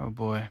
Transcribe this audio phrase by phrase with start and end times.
[0.00, 0.48] Oh boy.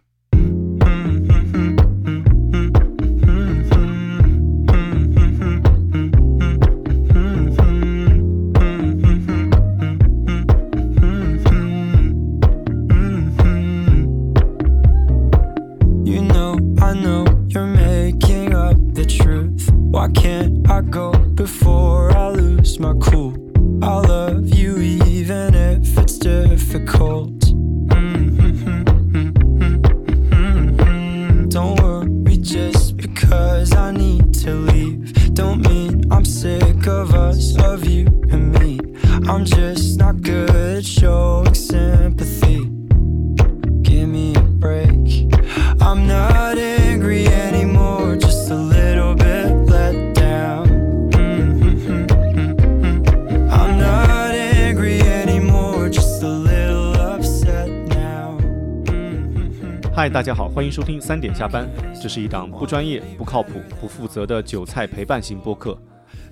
[60.68, 61.66] 迎收听三点下班。
[61.96, 65.82] 这是一档不专业、不靠谱、不负责的韭菜陪伴型播客，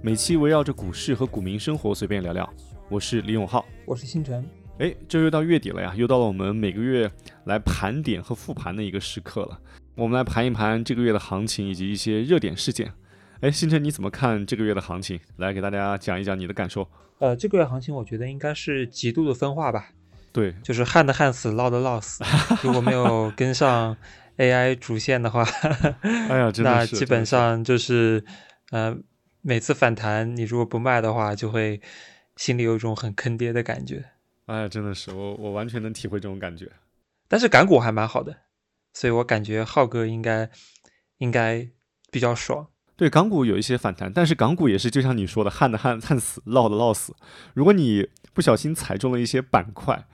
[0.02, 2.53] 每期围绕着股市和股民生活随便聊聊。
[2.89, 3.66] 我是李永浩。
[3.86, 4.45] 我是星辰。
[4.80, 7.09] 哎，这又到月底了呀，又到了我们每个月
[7.45, 9.58] 来盘点和复盘的一个时刻了。
[9.95, 12.92] 我们来盘一盘这个月的行情以及一些热点事件。
[13.39, 15.17] 哎，星辰你怎么看这个月的行情？
[15.38, 16.86] 来给大家讲一讲你的感受。
[17.20, 19.92] 呃，这个月行情我觉得应该是极度的分化吧，
[20.33, 22.22] 对，就是旱的旱死，涝的涝死。
[22.61, 23.95] 如果没有跟上
[24.38, 25.44] AI 主线的话，
[26.02, 28.23] 哎呀， 真的是那基本上就是，
[28.72, 28.95] 呃，
[29.42, 31.80] 每次反弹你如果不卖的话，就会
[32.36, 34.05] 心里有一种很坑爹的感觉。
[34.47, 36.72] 哎呀，真的是我我完全能体会这种感觉。
[37.27, 38.36] 但是港股还蛮好的，
[38.94, 40.49] 所以我感觉浩哥应该
[41.17, 41.67] 应该
[42.11, 42.67] 比较爽。
[42.97, 47.14] 对港股有一些反弹，但是港股也是就像你说的，旱的旱旱死，涝的涝死。
[47.53, 50.05] 如果你不小心踩中了一些板块，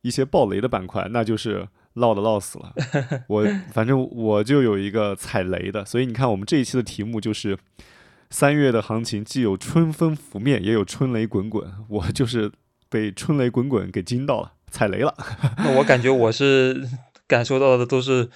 [0.00, 2.72] 一些暴雷的板块，那就是涝的涝死了。
[3.28, 7.56] 我反正我就有一个踩雷的，所以你看我们这一期的题目就是
[8.30, 11.70] 三月的行情，既有春风拂面，也有春雷滚滚。
[11.88, 12.50] 我就是
[12.88, 15.14] 被春雷滚滚给惊到了，踩雷了。
[15.58, 16.88] 那我感觉我是
[17.26, 18.28] 感受到的都是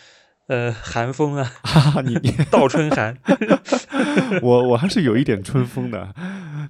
[0.48, 3.16] 呃寒风啊，哈哈，你你倒春寒。
[4.42, 6.14] 我我还是有一点春风的，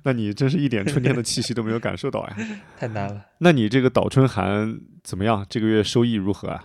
[0.04, 2.36] 那你真是一点春天的气息都没有感受到呀。
[2.78, 3.20] 太难了。
[3.38, 5.44] 那你这个倒春寒怎么样？
[5.48, 6.62] 这个月收益如何啊？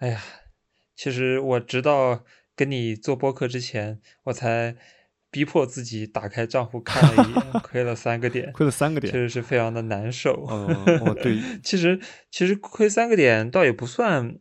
[0.00, 0.20] 哎呀，
[0.96, 2.24] 其实我直到
[2.56, 4.76] 跟你做播客之前，我才
[5.30, 9.12] 逼迫自己打开账户看了一眼， 亏了三个点，亏了三个点。
[9.12, 10.46] 确实是非常的难受。
[10.50, 10.66] 嗯，
[11.06, 12.00] 哦，对，其实
[12.30, 14.36] 其实亏三个点倒也不算，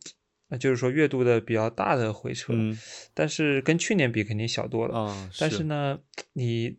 [0.50, 2.76] 呃就是说月度的比较大的回撤，嗯
[3.14, 4.98] 但是跟去年比肯定小多了。
[4.98, 6.00] 啊，但是呢，
[6.34, 6.78] 你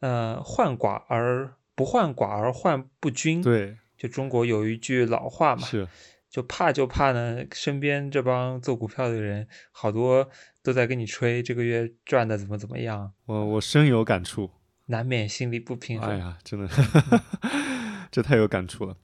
[0.00, 5.88] 呃患寡而不患寡而患不均，，对，就中国有一句老话嘛，是，
[6.32, 10.26] 就怕就怕呢，身边这帮做股票的人，好多
[10.62, 14.50] 都在跟你吹这个月赚的怎么怎么样，我我深有感触。
[14.86, 16.08] 难免心里不平衡。
[16.08, 16.68] 哎呀，真的，
[18.10, 18.96] 这太有感触了。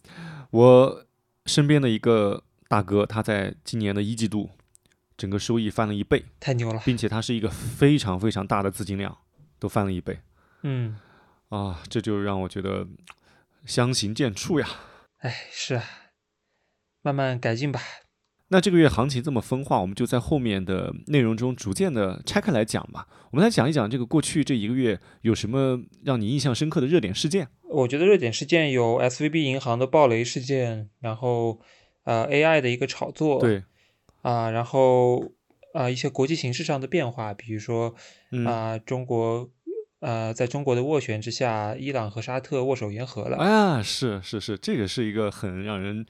[0.51, 1.07] 我
[1.45, 4.49] 身边的一个大哥，他在今年的一季度，
[5.17, 9.19] 整个收益翻了一倍，太牛了，并且他是一个非常非常大的资金量，
[9.59, 10.19] 都翻了一倍
[10.63, 10.99] 嗯，
[11.51, 11.83] 啊！
[11.91, 12.87] 这就让我觉得
[13.67, 14.67] 相形见绌呀。
[15.19, 15.85] 哎，是啊，
[17.03, 17.81] 慢慢改进吧。
[18.51, 23.07] 那这个月行情这么分化，我们就在后面的内容中逐渐的拆开来讲吧。
[23.31, 27.49] 我们来讲一讲这个过去这一个月有什么让你印象深刻的热点事件。
[27.69, 31.61] 我觉得热点事件有 SVB 银行的暴雷事件，然后
[32.05, 33.63] 呃 AI 的一个炒作，对，
[34.23, 35.23] 啊、然后
[35.75, 37.95] 啊、一些国际形势上的变化，比如说
[38.33, 39.51] 嗯啊、中国
[40.01, 43.37] 呃在中国的斡旋之下，伊朗和沙特握手言和了。
[43.37, 46.07] 啊，是是是，这个是一个很让人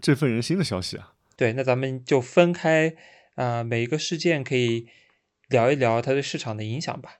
[0.00, 1.14] 振奋人心的消息啊。
[1.36, 2.94] 对，那咱们就分开
[3.34, 4.86] 啊、每一个事件可以
[5.48, 7.18] 聊一聊它对市场的影响吧。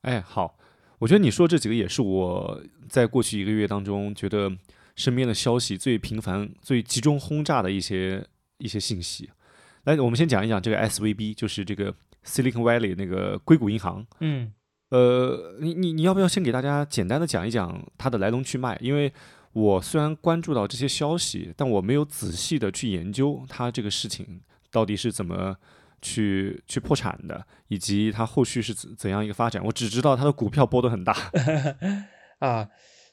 [0.00, 0.58] 哎，好，
[0.98, 4.50] 我觉得你说这几个也是我在过去一个月当中觉得
[4.96, 8.26] 身边的消息最频繁、最集中轰炸的一些
[8.58, 9.30] 一些信息。
[9.84, 11.94] 来，我们先讲一讲这个 SVB，就是这个
[12.24, 14.04] Silicon Valley 那个硅谷银行。
[14.18, 14.52] 嗯，
[14.90, 18.76] 呃，你你你要不要先给大家简单的讲一讲它的来龙去脉？
[18.80, 19.12] 因为
[19.52, 24.40] 我虽然关注到这些消息，但我没有仔细的去研究它这个事情
[24.70, 25.56] 到底是怎么
[26.00, 29.62] 去去破产的，以及它后续是怎怎样一个发展。
[29.64, 31.12] 我只知道它的股票波动很大。
[32.40, 32.70] 啊，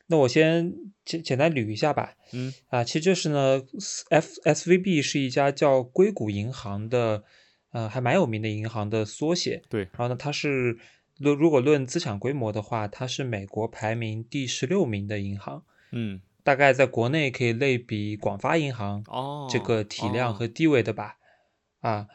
[0.07, 0.73] 那我先
[1.05, 2.15] 简简单捋一下吧。
[2.33, 3.61] 嗯，啊，其实就是呢
[4.09, 7.23] ，F SVB 是一家叫硅谷银行的，
[7.71, 9.61] 呃，还蛮有名的银行的缩写。
[9.69, 10.79] 对然后呢，它是
[11.17, 21.17] 论如果论资产规模的话，它是美国排名第十六名的银行，嗯，大概在国内可以类比广发银行哦，这个体量哦和地位的吧。
[21.79, 22.07] 啊。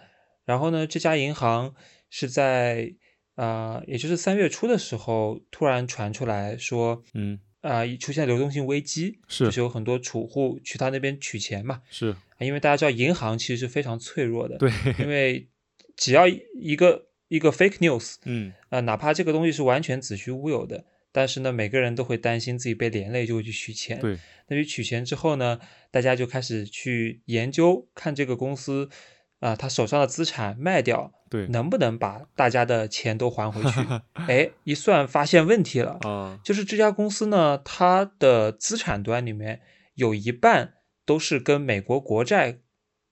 [0.45, 1.73] 然后呢，这家银行
[2.11, 2.95] 是在
[3.37, 15.49] 啊、也就是三月初的时候，突然传出来说，嗯，啊、出现流动性危机，是就是有很多储户去他那边取钱嘛，是，因为大家知道银行其实是非常脆弱的，对，因 为
[15.97, 20.85] 只要一个一个 fake news，嗯，啊、哪怕这个东西是完全子虚乌有的，
[21.17, 24.01] 但是呢，每个人都会担心自己被连累，就会去取钱。
[24.01, 24.19] 对，
[24.49, 25.61] 那去取钱之后呢，
[25.93, 28.91] 大家就开始去研究，看这个公司
[29.39, 33.81] 啊、他手上的资产卖掉，对，能不能把大家的钱都还回去？
[34.27, 39.61] 哎，一算发现问题了，啊，就是这家公司呢，它的资产端里面
[39.95, 40.75] 有一半
[41.07, 42.59] 都是跟美国国债，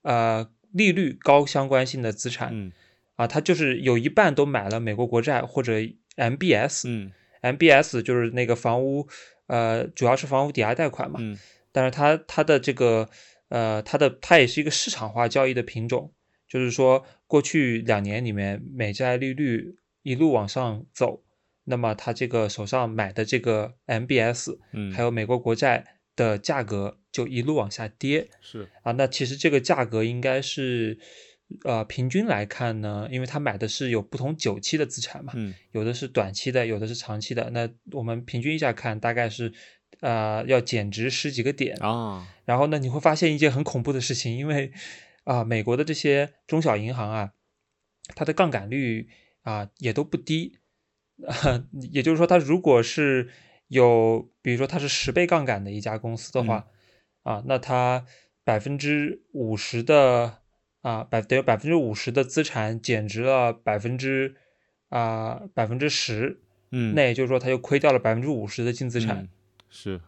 [0.03, 2.51] 呃，利率高相关性的资产。
[2.53, 2.73] 嗯
[3.17, 5.75] 啊，它就是有一半都买了美国国债或者
[6.17, 9.07] MBS，MBS、嗯 MBS 就是那个房屋，
[9.47, 11.19] 呃，主要是房屋抵押贷款嘛。
[11.21, 11.39] 嗯
[11.75, 13.09] 但是它它的这个，
[13.49, 16.13] 呃，它的它也是一个市场化交易的品种，
[16.47, 21.25] 就是说过去两年里面美债利率一路往上走，
[21.65, 28.29] 那么它这个手上买的这个 MBS，嗯，还有美国国债的价格就一路往下跌。
[28.43, 30.99] 是，啊，那其实这个价格应该是，
[31.65, 37.51] 呃，平均来看呢，因为他买的是有不同久期的资产嘛，嗯有的是短期的，有的是长期的。
[37.51, 39.53] 那我们平均一下看，大概是，
[40.01, 41.77] 呃，要减值十几个点。
[41.81, 44.73] 啊，然后呢，你会发现一件很恐怖的事情，因为
[45.25, 47.33] 啊、美国的这些中小银行啊，
[48.15, 49.09] 它的杠杆率
[49.43, 50.59] 啊、也都不低，
[51.27, 53.29] 啊，也就是说，它如果是
[53.69, 56.67] 有，比如说它是十倍杠杆的一家公司的话，
[57.23, 58.05] 啊，那它
[58.45, 60.42] 百分之五十的
[60.83, 64.37] 啊百得有百分之五十的资产减值了百分之
[64.91, 66.41] 啊百分之十，
[66.71, 69.29] 嗯，那也就是说，他就亏掉了百分之五十的净资产，嗯
[69.71, 70.01] 是，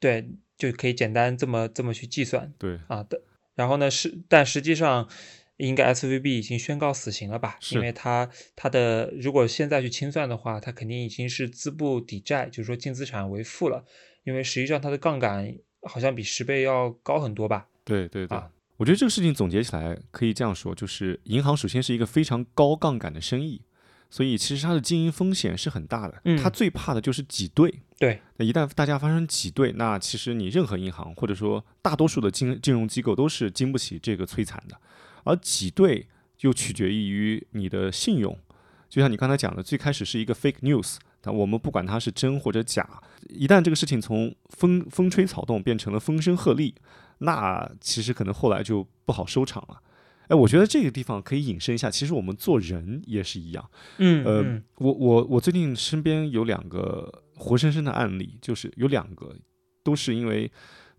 [0.00, 2.52] 对，就可以简单这么这么去计算。
[2.58, 3.22] 对，啊的。
[3.54, 5.08] 然后呢，是但实际上
[5.58, 7.58] 应该 SVB 已经宣告死刑了吧？
[7.60, 13.84] 是因为他他的如果现在去清算的话，他肯定已经是资不抵债，就是说净资产为负了。
[14.24, 17.68] 因为实际上它的杠杆好像比十倍要高很多吧？
[17.84, 18.36] 对对对。
[18.36, 18.50] 啊
[18.80, 23.60] 我觉得这个事情总结起来可以这样说，就是银行首先是一个非常高杠杆的生意，
[24.08, 26.18] 所以其实它的经营风险是很大的。
[26.24, 27.82] 嗯它最怕的就是挤兑。
[27.98, 34.74] 对，那一旦大家发生挤兑，那其实你任何银行或者说大多数的金金融机构都是经不起这个摧残的，
[35.24, 36.08] 而挤兑
[36.40, 38.34] 又取决于你的信用。
[38.88, 42.88] 就像你刚才讲的，最开始是一个 fake news，但我们不管它是真或者假，
[43.28, 46.72] 一旦这个事情从风风吹草动变成了风声鹤唳，
[47.20, 49.80] 那其实可能后来就不好收场了。
[50.28, 53.70] 哎，我觉得这个地方可以引申一下，其实我们做人也是一样。
[53.98, 59.34] 嗯呃嗯我我我最近身边有两个活生生的案例，就是有两个
[59.82, 60.48] 都是因为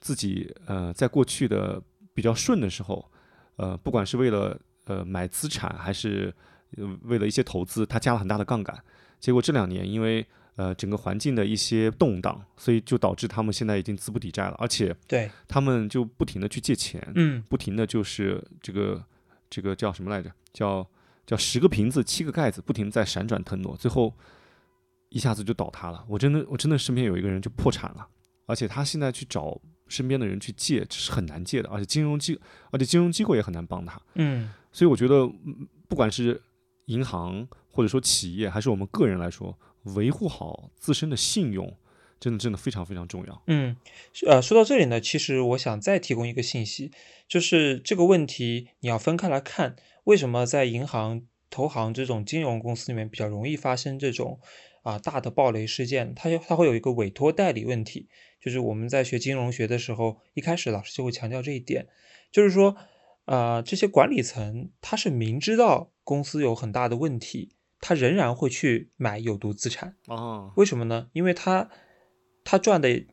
[0.02, 1.82] 自己呃在过去的
[2.14, 3.10] 比较顺的时候，
[3.56, 6.34] 呃不管是为了呃买资产还是
[6.76, 8.78] 呃为了一些投资，他加了很大的杠杆，
[9.18, 19.04] 结果这两年因为呃整个环境的一些动荡，所以就导致他们现在已经资不抵债了，而且对，他们就不停的去借钱，嗯不停的就是这个
[19.50, 20.32] 这个叫什么来着？
[20.54, 20.86] 叫
[21.26, 24.14] 叫十个瓶子七个盖子，不停在闪转腾挪，最后
[25.10, 26.04] 一下子就倒塌了。
[26.08, 28.08] 我真的我真的身边有一个人就破产了，
[28.46, 32.38] 而且他现在去找身边的人去借，这是很难借的，而且金融机
[32.72, 34.02] 而且金融机构也很难帮他。
[34.16, 35.16] 嗯所以我觉得，
[35.46, 36.42] 嗯不管是
[36.86, 41.76] 银行或者说企业，还是我们个人来说，维护好自身的信用，
[42.20, 43.42] 真的真的非常非常重要。
[43.48, 43.76] 嗯，
[44.28, 46.92] 呃，说到这里呢，其实我想再提供一个信息，
[47.28, 54.40] 就是这个问题你要分开来看，为什么在银行、投行这种金融公司里面比较容易发生这种
[54.84, 56.14] 啊、大的暴雷事件？
[56.16, 58.08] 它它会有一个委托代理问题，
[58.40, 61.88] 就是我们在学金融学的时候，一开始老师就会强调这一点，
[62.32, 62.76] 就是说，
[63.26, 69.96] 啊，这些管理层他是明知道公司有很大的问题，他仍然会去买有毒资产。
[70.08, 71.08] 哦，为什么呢？
[71.12, 71.70] 因为他
[72.46, 73.04] 他赚的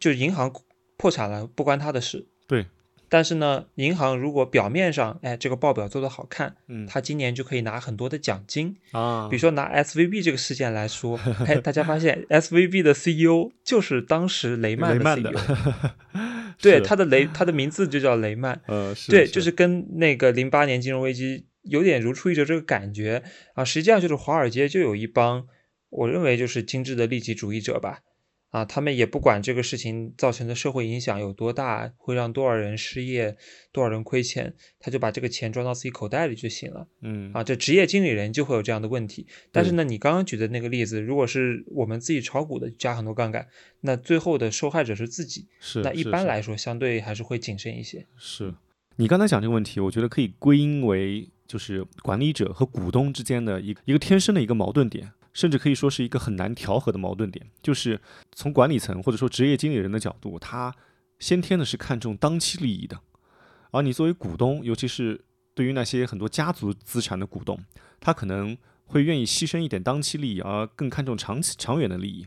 [0.00, 0.52] 就银行
[0.96, 2.66] 破产了不关他的事，对，
[3.08, 8.76] 但是呢，银行如果表面上哎这个报表做得好看，嗯他今年就可以拿很多的奖金。
[8.92, 15.38] 啊，比如说拿 SVB 这个事件来说， 哎，大家发现 SVB 的 CEO 就是当时雷曼的 CEO，
[16.60, 18.58] 对，他的雷他的名字就叫雷曼，
[19.08, 23.22] 对，就是跟那个零八年金融危机有点如出一辙这个感觉
[23.54, 23.64] 啊。
[23.64, 25.46] 实际上就是华尔街就有一帮，
[25.90, 28.00] 我认为就是精致的利己主义者吧。
[28.50, 33.36] 啊，他们也不管这个事情造成的社会影响有多大，会让多少人失业，
[33.72, 36.86] 多少人亏钱，他就把这个钱装到自己口袋里就行了。
[37.02, 39.26] 嗯啊，这职业经理人就会有这样的问题。
[39.50, 43.48] 但是呢，你刚刚举的那个例子，如果是我们自己炒股的加很多杠杆，
[43.80, 45.48] 那最后的受害者是自己。
[45.58, 48.06] 是，那一般来说，相对还是会谨慎一些。
[48.16, 48.54] 是，
[48.96, 57.44] 你刚才讲这个问题，我觉得可以归因为就是管理者和股东之间的一个一个天生的一个矛盾点，甚至可以说是一个很难调和的矛盾点。
[57.60, 58.00] 就是
[58.32, 60.74] 从管理层或者说职业经理人的角度，他
[61.18, 63.00] 先天的是看重当期利益的，
[63.72, 65.24] 而你作为股东，尤其是
[65.54, 67.58] 对于那些很多家族资产的股东，
[67.98, 72.26] 他可能会愿意牺牲一点当期利益，而更看重长期长远的利益。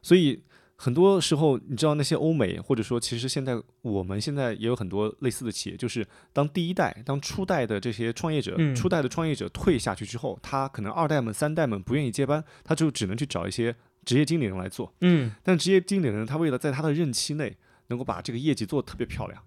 [0.00, 0.42] 所以
[0.76, 14.92] 很多时候，你知道那些欧美，或者说其实现在我们现在也有很多类似的企业，就是当第一代、当初代的这些创业者、嗯初代的创业者退下去之后，他可能二代们、三代们不愿意接班，他就只能去找一些职业经理人来做。
[15.00, 19.40] 嗯但职业经理人他为了在他的任期内能够把这个业绩做得特别漂亮，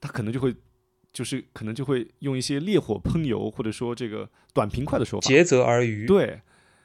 [0.00, 0.54] 他可能就会
[1.12, 6.06] 就是可能就会用一些烈火烹油，或者说这个短平快的说法，竭泽而渔。
[6.06, 6.40] 对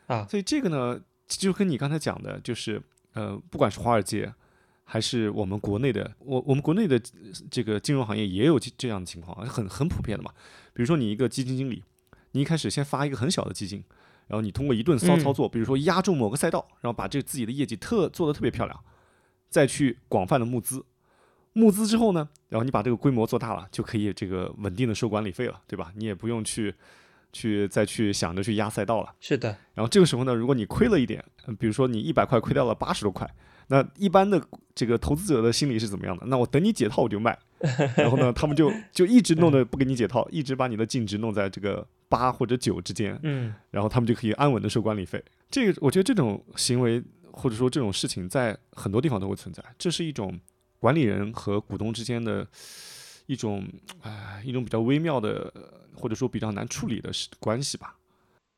[0.05, 2.81] 啊所以这个呢，就跟你刚才讲的，就是
[3.13, 4.33] 呃，不管是华尔街。
[4.83, 7.01] 还是我们国内的，我我们国内的
[7.49, 10.33] 这个金融行业也有这这样的情况，很很普遍的嘛。
[10.73, 11.81] 比如说你一个基金经理，
[12.31, 13.81] 你一开始先发一个很小的基金，
[14.27, 18.77] 然后你通过一顿骚操作，比如说压住某个赛道，然后把这自己的业绩特做得特别漂亮，
[19.49, 20.83] 再去广泛的募资，
[21.53, 25.93] 募资之后呢，然后你把这个规模做大了，就可以这个稳定的收管理费了，对吧？
[25.95, 26.75] 你也不用去
[27.31, 29.13] 去再去想着去压赛道了。
[29.19, 33.29] 是的，然后这个时候呢，如果你亏了一点，嗯比如说你一百块亏掉了八十多块，
[33.67, 34.41] 那一般的
[34.75, 36.25] 这个投资者的心理是怎么样的？
[36.27, 37.37] 那我等你解套我就卖，
[37.95, 45.23] 然后呢，他们就就一直弄得不给你解套，一直把你的净值弄在这个八或者九之间，嗯然后他们就可以安稳的收管理费。
[45.49, 50.37] 这个我觉得这种行为或者说这种事情在很多地方都会存在，这是一种
[50.79, 52.45] 管理人和股东之间的
[53.25, 53.65] 一种
[54.01, 55.53] 唉一种比较微妙的
[55.95, 57.97] 或者说比较难处理的事关系吧。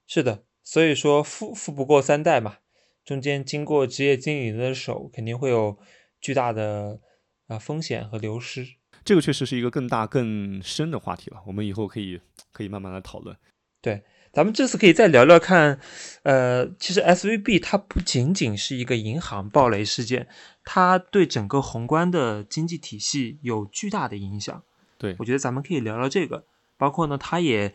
[0.08, 0.44] 是的。
[0.66, 2.60] 所以说富富不过三代嘛，
[3.04, 5.78] 中间经过职业经理人的手，肯定会有
[6.22, 7.02] 巨大的
[7.48, 8.66] 啊、风险和流失。
[9.04, 12.22] 这个确实是一个更大更深的话题了，我们以后可以
[12.54, 13.36] 可以慢慢来讨论。
[13.82, 15.82] 对咱们这次可以再聊聊看，
[16.24, 20.30] 呃，其实 SVB 它不仅仅是一个银行暴雷事件，
[20.64, 24.64] 它对整个宏观的经济体系有巨大的影响。
[24.98, 26.46] 对我觉得咱们可以聊聊这个，
[26.84, 27.74] 包括呢，他也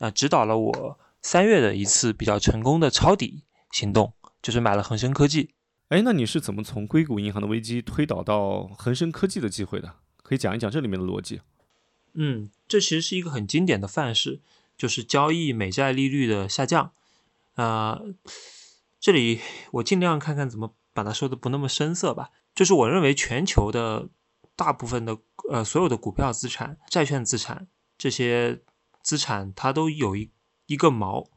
[0.00, 4.12] 呃指导了我三月的一次比较成功的抄底行动，
[4.42, 5.54] 就是买了恒生科技。
[5.88, 9.94] 哎，那你是怎么从硅谷银行的危机推导到恒生科技的机会的？
[10.22, 11.40] 可以讲一讲这里面的逻辑。
[12.12, 14.42] 嗯，这其实是一个很经典的范式，
[14.76, 16.92] 就是交易美债利率的下降。
[17.54, 17.98] 呃，
[19.00, 19.40] 这里
[19.70, 22.28] 我尽量看看怎么把它说的不那么生涩吧。
[22.54, 24.10] 就是我认为全球的
[24.54, 25.16] 大部分的
[25.48, 27.66] 呃所有的股票资产、债券资产
[28.00, 28.62] 这些
[29.02, 30.30] 资产，它都有一
[30.64, 31.28] 一个锚，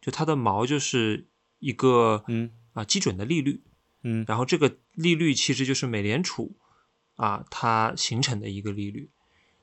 [0.00, 3.62] 就它的锚就是一个嗯啊基准的利率。
[4.02, 6.56] 嗯然后这个利率其实就是美联储
[7.16, 9.10] 啊它形成的一个利率。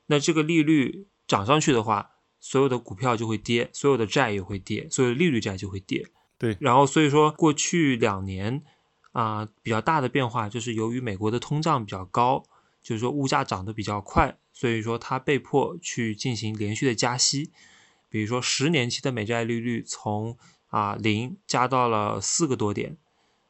[0.06, 6.06] 那这个利率涨上去的话，所有的股票就会跌，所有的债也会跌，所有的利率债就会跌。
[6.38, 8.62] 对然后所以说过去两年
[9.10, 12.44] 啊、比较大的变化就是由于美国的通胀比较高，
[12.80, 17.50] 就是说物价涨得比较快，所以说它被迫去进行连续的加息。
[18.08, 22.96] 比如说十年期的美债利率从啊零加到了四个多点，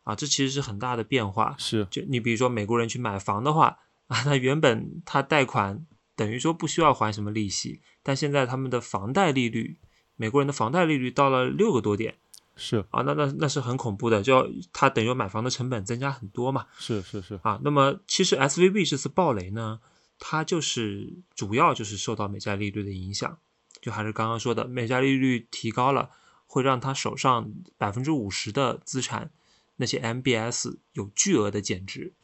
[0.04, 1.54] 啊，这其实是很大的变化。
[1.58, 5.84] 是就你比如说美国人去买房的话，啊，那原本他贷款
[6.16, 9.76] 等于说不需要还什么利息，但现在他们的房贷利率，
[10.16, 12.14] 美国人的房贷利率到了六个多点
[12.56, 17.60] 是啊，那那那是很恐怖的，就要他等于说买房的成本增加很多嘛是是是，啊。
[17.62, 19.80] 那么其实 SVB 这次暴雷呢，
[20.18, 23.38] 它就是主要就是受到美债利率的影响，
[23.80, 26.10] 就还是刚刚说的，美债利率提高了，
[26.46, 29.30] 会让他手上百分之五十的资产
[29.76, 32.14] 那些 MBS 有巨额的减值。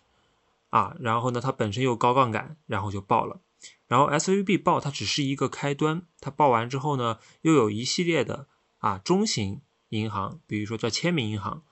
[0.70, 3.40] 啊，然后呢，它本身又高杠杆，然后就爆了。
[3.88, 8.46] 然后 SVB 爆它只是一个开端，它爆完之后呢，又有一系列的
[8.78, 11.64] 啊中型银行，比如说叫签名银行。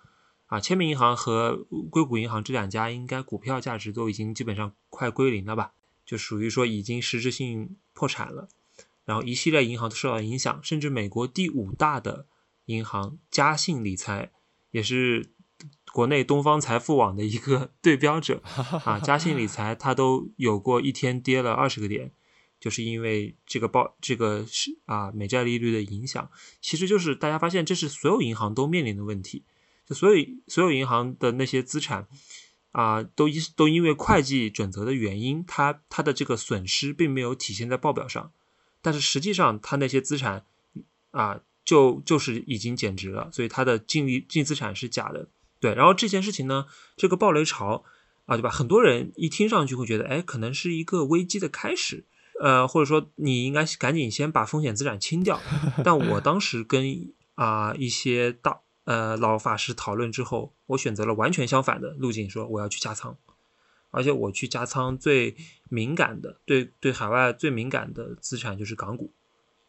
[0.46, 5.74] 啊，签名银行和硅谷银行这两家应该股票价值都已经基本上快归零了吧，
[6.08, 8.48] 就属于说已经实质性破产了。
[9.04, 12.26] 然后一系列银行都受到影响，甚至美国第五大的
[12.64, 14.30] 银行嘉信理财
[14.70, 15.30] 也是
[15.92, 18.42] 国内东方财富网的一个对标者
[18.86, 18.98] 啊。
[18.98, 22.10] 嘉信理财它都有过一天跌了二十个点，
[22.58, 26.30] 就是因为这个报这个是啊美债利率的影响。
[26.62, 29.44] 其实就是大家发现这是所有银行都面临的问题，
[29.86, 32.08] 就所有所有银行的那些资产。
[32.78, 38.30] 啊，都因都因为会计准则的原因，它它的这个损失并没有体现在报表上，
[38.80, 40.44] 但是实际上它那些资产
[41.10, 45.26] 啊，就就是已经减值了，所以它的净利净资产是假的。
[45.58, 46.66] 对，然后这件事情呢，
[46.96, 47.82] 这个暴雷潮
[48.26, 48.48] 啊，对吧？
[48.48, 52.04] 很多人一听上去会觉得，哎，可能是一个危机的开始
[52.40, 55.40] 呃，或者说你应该赶紧先把风险资产清掉。
[55.82, 63.18] 但我当时跟啊、一些大呃老法师讨论之后，我选择了完全相反的路径，说我要去加仓，
[63.90, 65.36] 而且我去加仓最
[65.68, 69.12] 敏感的，对对海外最敏感的资产就是港股。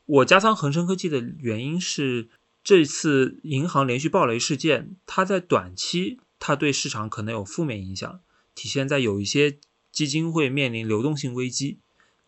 [0.05, 2.29] 我加仓恒生科技的原因是，
[2.63, 8.21] 这次银行连续暴雷事件，它在短期它对市场可能有负面影响，
[8.55, 9.59] 体现在有一些
[9.91, 11.79] 基金会面临流动性危机。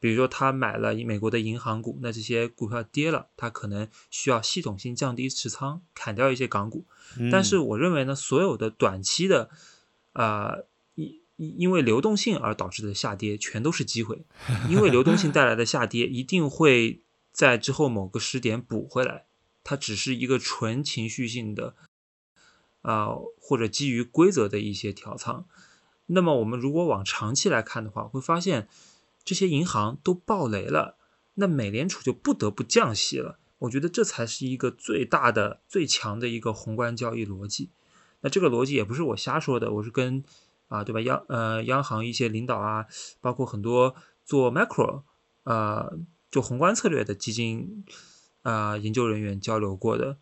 [0.01, 6.85] 比如说，他买了美国的银行股，那这些股票跌了，他可能需要系统性降低持仓，砍掉一些港股。
[7.31, 9.51] 但是我认为呢，所有的短期的，
[10.13, 10.65] 呃，
[10.95, 14.25] 因因为流动性而导致的下跌，全都是机会。
[14.67, 19.27] 因为流动性带来的下跌，一定会在之后某个时点补回来。
[19.63, 21.75] 它只是一个纯情绪性的，
[22.81, 25.45] 呃，或者基于规则的一些调仓。
[26.07, 28.67] 那么我们如果往长期来看的话，会发现
[29.23, 30.97] 这些银行都暴雷了，
[31.35, 33.39] 那美联储就不得不降息了。
[33.59, 37.69] 我觉得这才是一个最大的、最强的一个宏观交易逻辑。
[38.21, 40.23] 那这个逻辑也不是我瞎说的，我是跟
[40.67, 41.01] 啊，对吧？
[41.01, 42.87] 央呃央行一些领导啊，
[43.19, 45.03] 包括很多做 macro
[45.43, 45.97] 呃
[46.29, 47.83] 就宏观策略的基金
[48.41, 50.17] 啊、研究人员交流过的。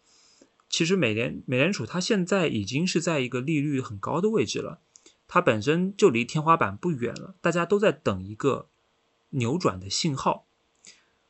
[0.70, 4.82] 其实美联美联储它现在已经是在一个利率很高的位置了，
[5.28, 8.68] 它本身就离天花板不远了，大家都在等一个
[9.32, 10.46] 扭转的信号。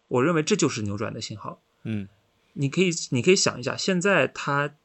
[0.08, 1.62] 我认为这就是扭转的信号。
[1.84, 2.08] 嗯
[2.54, 4.76] 你可以你可以想一下，现在它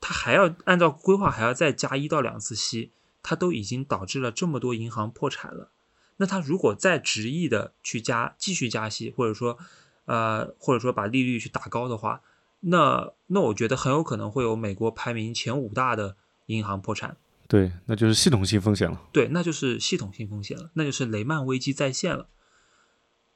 [0.00, 2.92] 它还要按照规划还要再加一到两次息，
[3.22, 5.70] 它都已经导致了这么多银行破产了。
[6.18, 9.58] 那它如果再执意的去加继续加息，或者说
[10.04, 12.20] 呃或者说把利率去打高的话，
[12.60, 17.16] 那那我觉得很有可能会有美国排名前五大的银行破产。
[17.48, 19.02] 对，那就是系统性风险了。
[19.12, 22.28] 对，那就是系统性风险了，那就是雷曼危机再现了。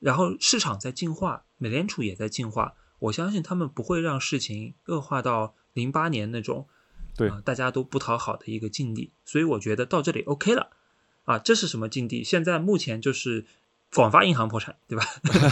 [0.01, 6.67] 然后市场在进化，美联储也在进化，我相信他们不会让事情恶化到零八年那种，
[7.17, 9.13] 对啊大家都不讨好的一个境地。
[9.25, 10.71] 所以我觉得到这里 OK 了，
[11.25, 12.25] 啊，这是什么境地？
[12.25, 13.45] 现在目前就是
[13.95, 15.05] 广发银行破产，对吧？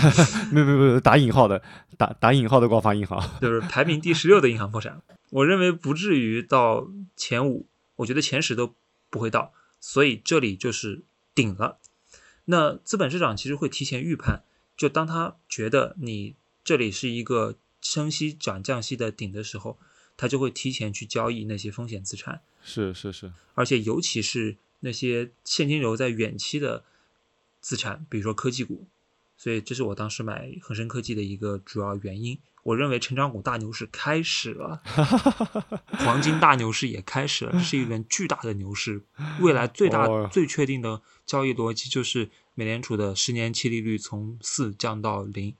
[0.50, 1.62] 没有没有没有打引号的
[1.96, 3.22] 打打引号的广发银行。
[3.40, 8.74] 就是排名第十六的银行破产，我认为不至于到前五，我觉得前十都
[9.10, 11.78] 不会到，所以这里就是顶了。
[12.46, 14.42] 那资本市场其实会提前预判，
[14.78, 19.76] 就当他觉得你这里是一个升息转降息的顶的时候，
[20.16, 26.84] 他就会提前去交易那些风险资产，是是是，而且尤其是那些现金流在远期的
[27.60, 28.86] 资产，比如说科技股。
[29.38, 32.38] 所以这是我当时买恒生科技的一个主要原因。
[32.64, 34.82] 我认为成长股大牛市开始了，
[36.04, 39.02] 黄金大牛市也开始了，这是一轮巨大的牛市。
[39.40, 45.54] 未来最大、哦最确定的交易逻辑就是美联储的十年期利率从四降到零。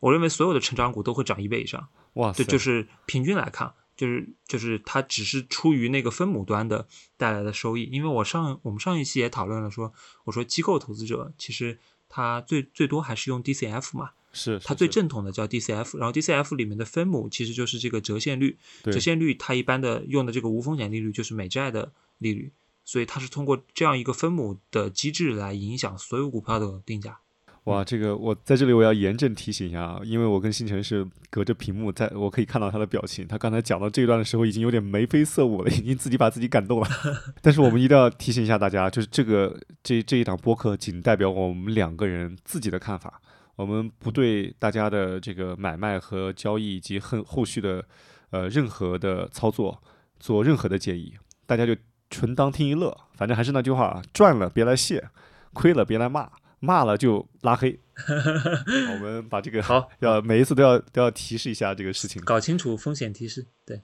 [0.00, 1.88] 我认为所有的成长股都会涨一倍以上。
[2.14, 7.84] 哇塞，对，就是平均来看，就是就是它只是出于那个分母端的带来的收益。
[7.84, 18.92] 因为我上我们上一期也讨论了说，我说机构投资者其实他最最多还是用 DCF 嘛，是它最正统的叫 DCF，然后 DCF 里面的分母其实就是这个折现率，对。
[18.92, 22.52] 折现率它一般的用的这个无风险利率就是美债的利率，
[22.84, 27.18] 所以它是通过这样一个分母的机制来影响所有股票的定价。
[27.66, 33.26] 哇，这个我在这里我要严正提醒一下啊，因为我跟星辰是隔着屏幕在，我可以看到他的表情。
[33.26, 36.88] 他刚才讲到这一段的时候，已经有点眉飞色舞了，已经自己把自己感动了。
[37.42, 43.20] 但是我们一定要提醒一下大家，就是这个这这一档播客仅代表我们两个人自己的看法，
[43.56, 47.84] 我们不对大家的这个买卖和交易以及后后续的
[48.30, 49.82] 呃任何的操作
[50.20, 51.14] 做任何的建议，
[51.46, 51.74] 大家就
[52.10, 52.96] 纯当听一乐。
[53.14, 55.08] 反正还是那句话啊，赚了别来谢，
[55.52, 56.30] 亏了别来骂。
[56.60, 57.78] 骂了就拉黑，
[58.92, 62.22] 我们把这个好， 要每一次都要都要提示一下这个事情。
[62.24, 63.46] 搞清楚风险提示。
[63.64, 63.82] 对，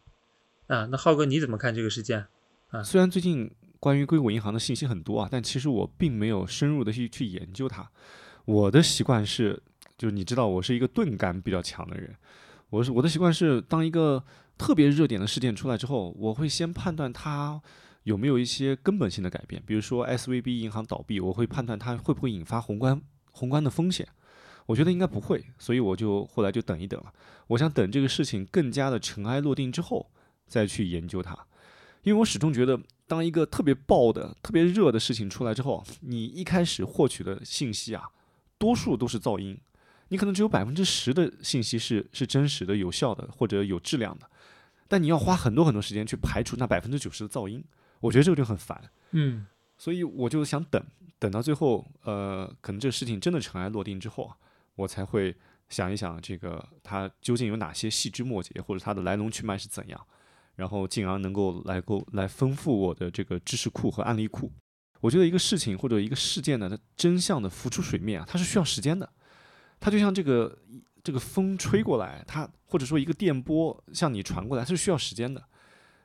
[0.66, 2.26] 啊，那浩哥你怎么看这个事件
[2.70, 2.82] 啊？
[2.82, 7.88] 虽然最近关于硅谷银行的信息很多啊，但其实我并没有深入的去去研究它。
[8.44, 9.62] 我的习惯是，
[9.96, 12.14] 就是你知道我是一个钝感比较强的人，
[12.70, 14.24] 我是我的习惯是，当一个
[14.56, 17.60] 特别热点的事件出来之后，我会先判断它
[18.04, 24.08] 有没有一些根本性的改变，比如说 SVB 银行倒闭，我会判断它会不会引发宏观宏观的风险。
[24.66, 27.12] 我觉得应该不会，所以我就后来就等一等了。
[27.48, 30.10] 我想等这个事情更加的尘埃落定之后，
[30.46, 31.36] 再去研究它。
[32.02, 38.08] 因为我始终觉得，当一个特别爆的、特别热的事情出来之后，你一开始获取的信息啊，
[38.58, 39.58] 多数都是噪音，
[40.08, 44.28] 你可能只有百分之十的信息是是真实的、有效的或者有质量的，
[44.88, 47.64] 但你要花很多很多时间去排除那百分之九十的噪音，
[48.02, 48.78] 我觉得这个就很烦。
[49.12, 49.46] 嗯，
[49.78, 50.84] 所以我就想等
[51.18, 54.36] 等到最后，呃，可能这个事情真的尘埃落定之后啊，
[54.74, 55.34] 我才会
[55.68, 60.06] 想一想这个它究竟有哪些细枝末节，或者它的来龙去脉是怎样，
[60.56, 64.52] 然后进而能够来够来丰富我的这个知识库和案例库。
[65.00, 69.08] 我觉得一个事情或者一个事件呢，它真相的浮出水面啊，它是需要时间的。
[69.80, 70.58] 它就像这个
[71.02, 75.42] 这个风吹过来，它或者说一个电波向你传过来，它是需要时间的。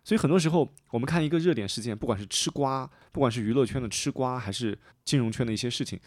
[0.08, 6.00] 所以很多时候，我们看一个热点事件，不管是吃瓜，不管是娱乐圈的吃瓜，还是金融圈的一些事情，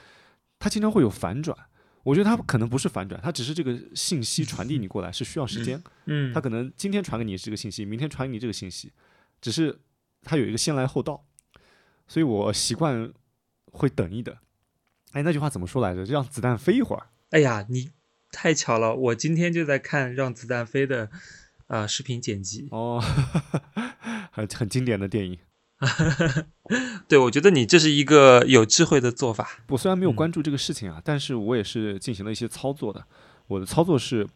[0.58, 1.54] 它经常会有反转。
[2.02, 5.78] 我觉得它可能不是反转，它只是这个信息传递你过来是需要时间。
[6.06, 8.90] 嗯，它可能今天传给你这个信息，明天传给你这个信息，
[9.38, 9.78] 只是
[10.22, 11.26] 它有一个先来后到。
[12.08, 13.12] 所以我习惯
[13.66, 14.34] 会等一等。
[15.12, 16.04] 哎，那句话怎么说来着？
[16.04, 17.08] 让子弹飞一会儿。
[17.32, 17.90] 哎呀，你
[18.32, 21.10] 太巧了，我今天就在看《让子弹飞》的
[21.66, 22.66] 啊视频剪辑。
[22.70, 23.04] 哦，
[24.30, 25.38] 很很经典的电影。
[27.08, 29.48] 对，我觉得你这是一个有智慧的做法。
[29.68, 33.04] 我虽然没有关注这个事情啊，但是我也是进行了一些操作的。
[33.46, 34.26] 我的操作是，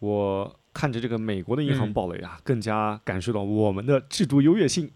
[0.00, 4.90] 我看着这个美国的银行暴雷啊，更加感受到我们的制度优越性，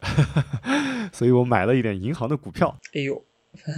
[1.12, 2.76] 所以我买了一点银行的股票。
[2.94, 3.24] 哎呦，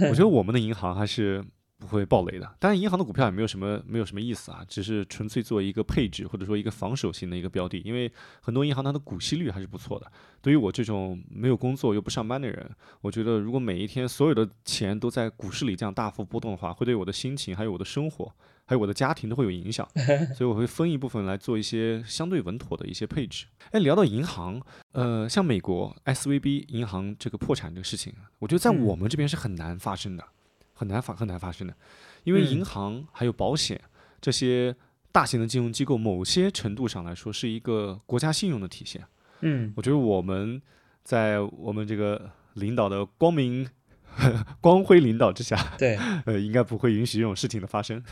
[0.09, 1.45] 我觉得我们的银行还是。
[1.85, 10.11] 不会暴雷的，当然银行的股票也没有什么没有什么意思啊，只是纯粹做一个配置或者说一个防守型的一个标的，因为很多银行它的股息率还是不错的。
[10.41, 12.69] 对于我这种没有工作又不上班的人，
[13.01, 18.33] 我觉得如果每一天所有的钱都在股市里这样大幅波动的话，会对我的心情、还有我的生活、
[18.65, 19.87] 还有我的家庭都会有影响，
[20.35, 23.45] 所以我会分一部分来做一些相对稳妥的一些配置。
[23.71, 30.23] 哎，聊到银行，呃，像美国 S V B 银行这个破产这个事情，我觉得在我们这边是很难发生的。
[30.73, 31.73] 很难发很难发生的，
[32.23, 33.79] 因为银行还有保险
[34.19, 34.75] 这些
[35.11, 39.03] 大型的金融机构，某些程度上来说是一个国家信用的体现。
[39.41, 40.61] 嗯，我觉得我们
[41.03, 43.67] 在我们这个领导的光明
[44.61, 48.03] 光辉领导之下，对， 呃，应该不会允许这种事情的发生。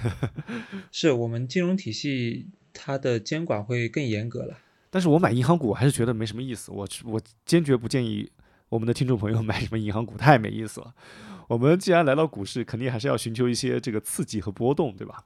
[0.91, 4.57] 是我们金融体系它的监管会更严格了。
[4.89, 8.29] 但是我买银行股还是觉得没什么意思，我我坚决不建议
[8.67, 10.93] 我们的听众朋友买什么银行股，太没意思了。
[11.47, 15.23] 我们既然来到股市，肯定还是要寻求一些这个刺激和波动，对吧？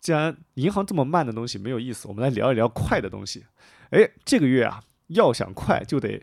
[0.00, 3.44] 既然银行这么慢的东西没有意思，我们来聊一聊快的东西。
[3.90, 6.22] 哎，这个月啊，要想快就得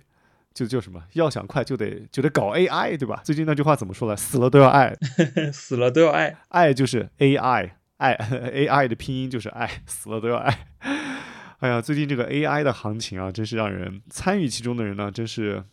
[0.54, 1.04] 就就什么？
[1.14, 3.22] 要想快就得就得搞 AI，对吧？
[3.26, 4.16] 最近那句话怎么说来？
[4.16, 4.96] 死了都要爱，
[5.52, 8.16] 死了都要爱，爱就是 AI，爱
[8.54, 10.68] AI 的拼音就是爱，死了都要爱。
[11.60, 15.64] 哎呀，最近这个 AI 的行情啊，真是让人参与其中的人呢，真是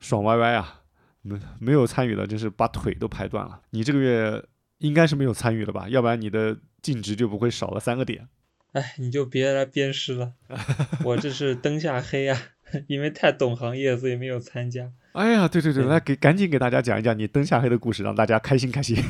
[0.00, 0.82] 爽歪歪啊！
[1.22, 3.60] 没没有参与的，真是把腿都拍断了。
[3.70, 4.42] 你这个月
[4.78, 5.88] 应该是没有参与的吧？
[5.88, 8.28] 要不然你的净值就不会少了三个点。
[8.72, 10.34] 哎，你就别来鞭尸了，
[11.04, 12.38] 我这是灯下黑啊，
[12.86, 14.92] 因为太懂行业，所以没有参加。
[15.12, 19.02] 哎呀，对对对，来给赶紧给大家讲一讲你灯下黑的故事，让大家开心开心。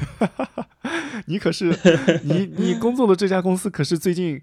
[1.26, 1.76] 你可是
[2.22, 4.40] 你你工作的这家公司可是最近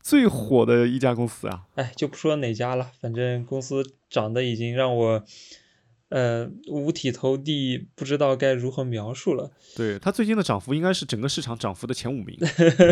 [0.00, 1.64] 最火的一家公司啊。
[1.74, 5.24] 哎，就不说哪家了，反正公司涨得已经让我。
[6.08, 9.50] 呃，五体投地，不知道该如何描述了。
[9.74, 12.38] 对它最近的涨幅，应该是整个市场涨幅的前五名。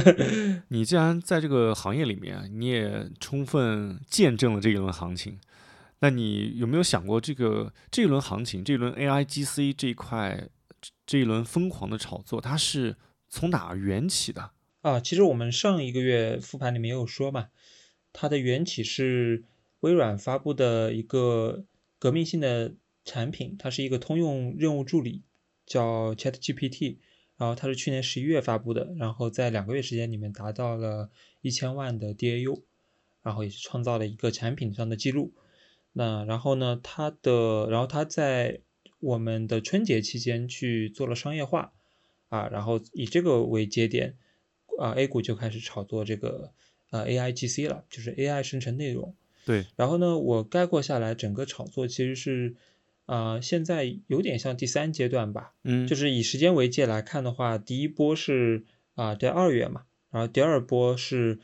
[0.68, 5.38] 你既然在这个行业里面，你也充分见证了这一轮行情，
[6.00, 10.48] 那你有没有想过，这个这一轮行情，这一轮 AI GC 这一块，
[11.06, 12.96] 这一轮疯狂的炒作，它是
[13.28, 14.50] 从哪缘起的？
[14.80, 17.46] 啊，其实我们上一个月复盘里面有说嘛，
[18.12, 19.44] 它的缘起是
[19.80, 21.64] 微软发布的一个
[22.00, 22.74] 革命性的。
[23.04, 25.22] 产品它是一个通用任务助理，
[25.66, 26.96] 叫 Chat GPT，
[27.36, 31.10] 然后它是去年十一月发布的，然后在两个月时间里面达到了
[31.42, 32.62] 一千万的 DAU，
[33.22, 35.34] 然后也是创造了一个产品上的记录。
[35.92, 38.60] 那然后呢，它的然后它在
[39.00, 41.74] 我们的春节期间去做了商业化，
[42.30, 44.16] 啊，然后以这个为节点，
[44.78, 46.52] 啊 A 股就开始炒作这个
[46.90, 49.14] 呃 AIGC 了，就是 AI 生成内容。
[49.44, 52.56] 对，然后呢，我概括下来，整个炒作其实是。
[53.06, 58.64] 啊，现在有点像第三阶段吧，嗯，就是以时间为界来看的话，第一波是
[58.94, 61.38] 啊在二月嘛，然后第二波是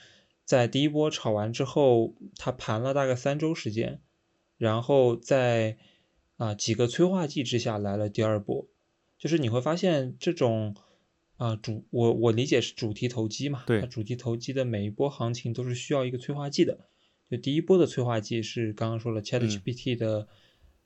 [0.46, 4.01] 在第一波炒完之后，它盘了大概三周时间，
[4.57, 5.77] 然后在
[6.38, 8.66] 啊几个催化剂之下来了第二波，
[9.18, 10.75] 就是你会发现这种
[11.37, 16.79] 啊主我我理解是主题投机嘛，对，主题投机的每一波行情都是需要一个催化剂的，
[17.31, 20.27] 就第一波的催化剂是刚刚说了 ChatGPT 的。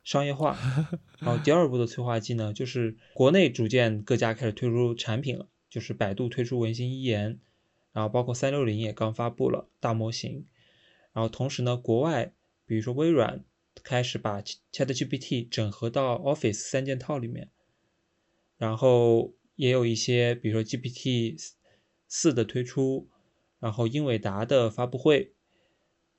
[0.05, 0.57] 商业化，
[1.19, 7.41] 然后第二步的催化剂呢，就是国内逐渐各家开始推出产品了，就是百度推出文心一言，
[7.93, 10.47] 然后包括三六零也刚发布了大模型，
[11.15, 12.33] 然后同时呢，国外
[12.67, 13.43] 比如说微软
[13.83, 17.49] 开始把 ChatGPT 整合到 Office 三件套里面，
[18.59, 21.53] 然后也有一些，比如说 GPT
[22.07, 23.09] 四的推出，
[23.59, 25.33] 然后英伟达的发布会，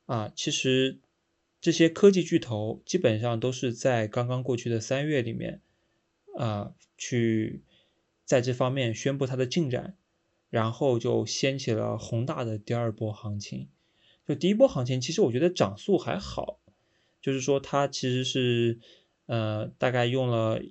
[0.06, 1.00] 啊，其实
[1.66, 5.62] 这些科技巨头基本上都是在刚刚过去的三月里面，
[6.38, 7.64] 啊，去
[8.24, 9.98] 在这方面宣布它的进展，
[10.52, 13.68] 然后就掀起了宏大的第二波行情。
[14.28, 16.60] 就第一波行情，其实我觉得涨速还好，
[17.20, 18.78] 就是说它其实是，
[19.26, 20.62] 呃，大概用了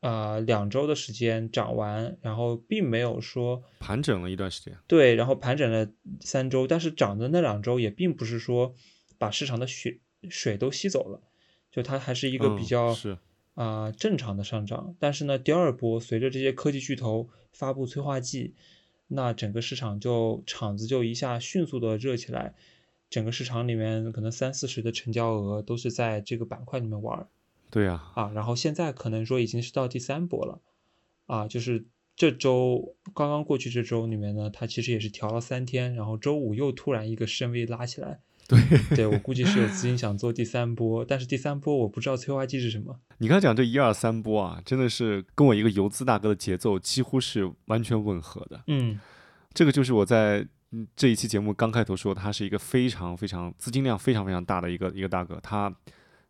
[0.00, 4.74] 啊两周的时间涨完，然后并没有说盘整了一段时间。
[4.86, 8.74] 对，然后盘整了三周，但是涨的那两周也并不是说
[9.18, 11.22] 把市场的血水都吸走了，
[11.70, 13.18] 就它还是一个比嗯较是
[13.54, 14.94] 啊、正常的上涨。
[14.98, 18.54] 但是呢，第二波随着这些科技巨头发布催化剂，
[19.08, 22.54] 那整个市场就场子就一下迅速的热起来，
[23.08, 27.26] 整个市场里面可能三四十的成交额都是在这个板块里面玩
[27.70, 28.30] 对呀、啊。
[28.34, 30.60] 然后现在可能说已经是到第三波了
[31.26, 38.20] 啊，就是这周刚刚过去这周里面呢，它其实也是调了三天，然后周五又突然一个深 V 拉起来。
[38.50, 42.98] 对， 对我估计是有资金 想做第三波，但是第三波我不知道催化剂是什么。
[43.18, 48.62] 你刚才讲这一二三波啊，真的是跟我一个游资大哥的节奏几乎是完全吻合的。
[48.66, 48.98] 嗯
[49.54, 55.74] 这个就是我在嗯这一期节目刚开头说，他是一个非常非常资金量非常非常大的一个一个大哥，他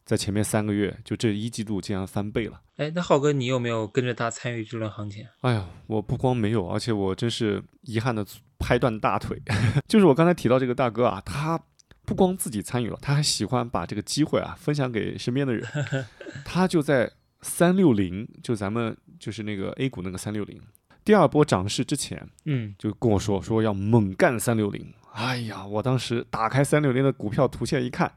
[0.04, 2.60] 在前面三个月就这一季度竟然翻倍了。
[2.76, 5.26] 哎，那浩哥，你有没有跟着他参与这轮行情？
[5.42, 8.26] 哎呀，我不光没有，而且我真是遗憾的
[8.58, 9.40] 拍断大腿。
[9.86, 11.60] 就是我刚才提到这个大哥啊，他
[12.10, 15.64] 不光自己参与了，他还喜欢把这个机会啊分享给身边的人。
[16.44, 17.08] 他就在
[17.40, 20.60] 三六零，就咱们就是那个 A 股那个三六零，
[21.04, 24.92] 第二波涨势之前，嗯就跟我说说要猛干三六零。
[25.12, 28.12] 哎呀，我当时打开三六零的股票图线一看，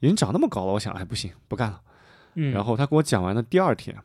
[0.00, 1.80] 已经涨那么高了，我想哎不行，不干了。
[2.34, 3.96] 嗯，然后他跟我讲完的第二天，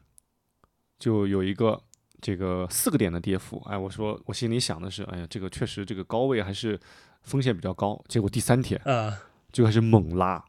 [0.97, 1.77] 就有一个
[2.21, 3.61] 这个四个点的跌幅。
[3.69, 6.79] 哎，我说我心里想的是，哎呀，这个确实这个高位还是
[7.21, 8.03] 风险比较高。
[8.07, 9.19] 结果第三天啊，
[9.51, 10.43] 就开始猛拉，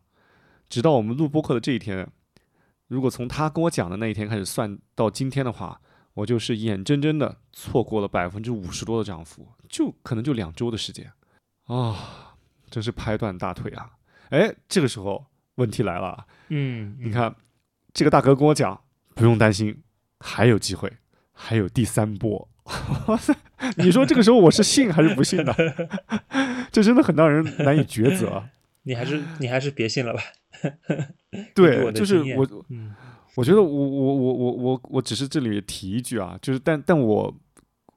[0.68, 2.08] 直到我们录播课的这一天，
[2.88, 5.80] 如果从他跟我讲的那一天开始算到今天的话，
[6.14, 11.10] 我就是眼睁睁的错过了百分之五十多的涨幅，就可能就两周的时间
[11.66, 12.34] 啊，
[12.68, 13.90] 真是拍断大腿啊！
[14.30, 16.26] 哎，这个时候问题来了啊。
[16.48, 17.34] 嗯，你看，
[17.92, 18.80] 这个大哥跟我讲，
[19.14, 19.82] 不用担心，
[20.18, 20.92] 还有机会，
[21.32, 22.48] 还有第三波。
[23.06, 23.34] 哇塞！
[23.76, 25.54] 你说这个时候我是信还是不信呢？
[26.70, 28.48] 这真的很让人难以抉择啊。
[28.82, 30.20] 你还是你还是别信了吧。
[31.54, 32.94] 对，就是我，嗯
[33.36, 37.34] 我觉得我我我我我我只是这里提一句啊，就是但但我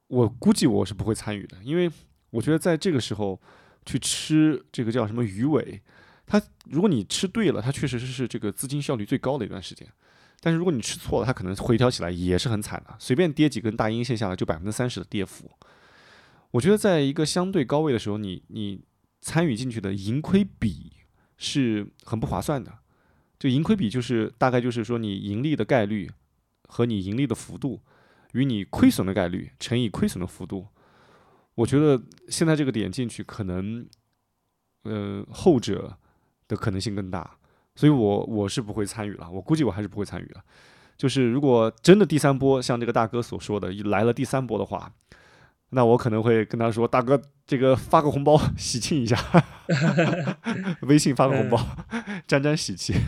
[0.07, 1.89] 我估计我是不会参与的，因为
[2.29, 3.39] 我觉得在这个时候
[3.85, 5.81] 去吃这个叫什么鱼尾，
[6.25, 9.87] 它如果你吃对了，它确实是这个资金效率最高的一段时间。
[10.45, 15.49] 但是如果你吃错了，它可能回调起来也是很惨的，随便跌几根大阴线下来就百分之三十的跌幅。
[16.51, 18.83] 我觉得在一个相对高位的时候，你你
[19.21, 20.91] 参与进去的盈亏比
[21.37, 22.79] 是很不划算的。
[23.39, 26.11] 就盈亏比就是大概就是说你盈利的概率
[26.67, 27.81] 和你盈利的幅度
[28.33, 30.67] 与你亏损的概率乘以亏损的幅度。
[31.55, 33.87] 我觉得现在这个点进去，可能
[34.83, 35.97] 呃后者
[36.49, 37.37] 的可能性更大，
[37.75, 40.43] 所以我我是不会参与了，我估计我还是不会参与了。
[40.95, 44.93] 就是如果真的第三波像这个大哥所说的来了第三波的话，
[45.69, 49.17] 那我可能会跟他说：“大哥，这个发个红包喜庆一下，
[50.87, 51.59] 微信发个红包，
[52.27, 52.93] 沾沾喜气。”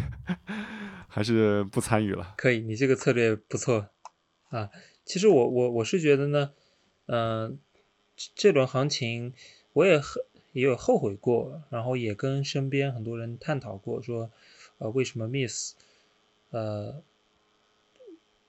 [1.08, 2.34] 还是不参与了。
[2.36, 3.88] 可以，你这个策略不错
[4.50, 4.70] 啊。
[5.06, 6.52] 其实我我我是觉得呢，
[7.06, 7.60] 嗯、
[8.18, 9.34] 这这轮行情
[9.74, 14.32] 我也很也有后悔过，然后也跟身边很多人探讨过，说
[14.86, 15.74] 呃为什么 miss，
[16.52, 17.02] 呃，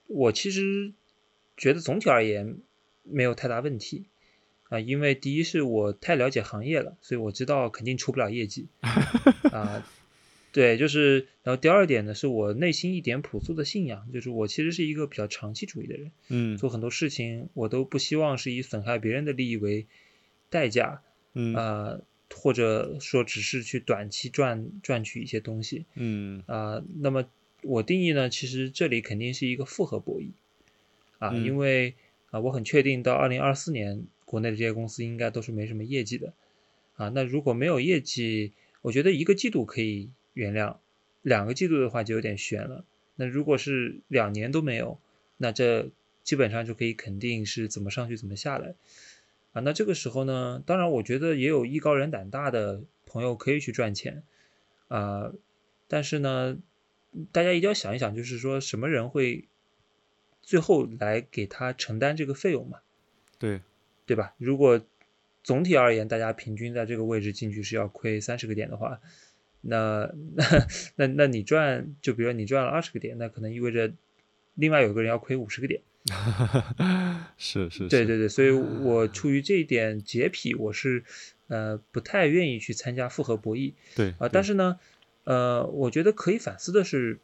[0.07, 0.93] 我其实
[1.55, 2.57] 觉得总体而言
[3.03, 4.05] 没有太大问题
[4.69, 8.67] 啊、因为第一是我太了解行业了，所以我知道肯定出不了业绩
[9.51, 9.87] 啊。
[10.51, 19.85] 对，就是，然后第二点呢，是我内心一点朴素的信仰，就是我其实是一个比较长期主义的人，嗯做很多事情我都不希望是以损害别人的利益为
[20.49, 21.01] 代价，
[21.33, 22.01] 嗯呃，
[22.35, 27.27] 或者说只是去短期赚赚取一些东西，嗯啊、那么
[27.63, 30.29] 我定义呢，其实这里肯定是一个复合博弈，
[31.19, 31.95] 啊、嗯因为
[32.29, 36.33] 啊、我很确定到二零二四年，国内的这些公司应该都是没什么业绩的，
[36.95, 40.77] 啊，那如果没有业绩，我觉得一个季度可以原谅，
[41.21, 42.83] 两个季度的话就有点悬了。
[43.15, 44.99] 那如果是两年都没有，
[45.37, 45.89] 那这
[46.23, 48.75] 基本上就可以肯定是怎么上去怎么下来，
[49.57, 54.23] 啊，那这个时候呢，当然我觉得也有艺高人胆大的朋友可以去赚钱，
[54.87, 55.31] 啊、
[55.87, 56.59] 但是呢，
[57.31, 59.47] 大家一定要想一想，就是说什么人会
[60.43, 62.81] 最后来给他承担这个费用嘛，
[63.39, 63.61] 对，
[64.05, 64.35] 对吧？
[64.37, 64.79] 如果
[65.41, 69.01] 总体而言，大家平均在这个位置进去是要亏三十个点的话，
[69.61, 70.45] 那 那
[70.97, 73.91] 那那你赚，就比如说你赚了二十个点，那可能意味着
[74.53, 75.81] 另外有个人要亏五十个点。
[77.37, 81.03] 是 是，是对对对，所以我出于这一点洁癖，我是
[81.47, 84.29] 呃不太愿意去参加复合博弈对啊。
[84.29, 84.79] 但是呢，
[85.25, 87.19] 呃，我觉得可以反思的是，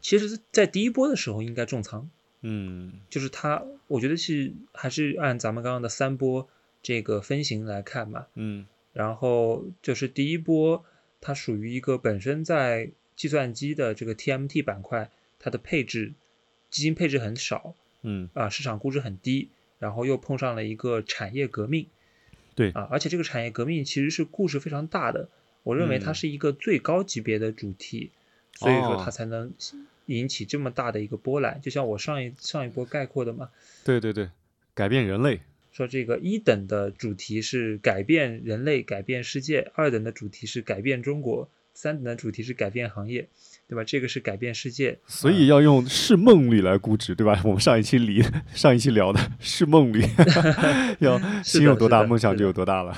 [0.00, 2.08] 其实，在第一波的时候应该重仓，
[2.42, 6.48] 嗯就是它，我觉得是还是按咱们刚刚的三波
[6.82, 8.26] 这个分型来看嘛。
[8.34, 10.84] 嗯然后就是第一波，
[11.20, 16.12] 它属于一个本身在计算机的这个 TMT 板块，它的配置
[16.74, 18.28] 基金配置很少嗯。
[18.34, 21.86] 啊，市场估值很低，然后又碰上了一个产业革命，
[22.56, 22.72] 对。
[22.72, 25.28] 啊，而且这个产业革命其实是故事非常大的，
[25.62, 26.14] 我认为它嗯。
[26.16, 28.10] 是一个最高级别的主题，
[28.54, 29.02] 所以说哦。
[29.04, 29.52] 它才能
[30.06, 31.60] 引起这么大的一个波澜。
[31.62, 33.50] 就像我上一上一波概括的嘛，
[33.84, 34.30] 对对对，
[34.74, 35.38] 改变人类，
[35.70, 43.28] 说这个一等的主题是改变人类、改变世界，二等的主题是改变中国，三等的主题是改变行业，
[43.66, 43.82] 对吧？
[43.84, 47.40] 这个是改变世界，所以要用是梦率来估值，对吧？
[47.44, 48.22] 我们上一期里
[48.54, 50.02] 上一期聊的是梦率，
[51.00, 52.94] 要是心有多大，梦想就有多大了。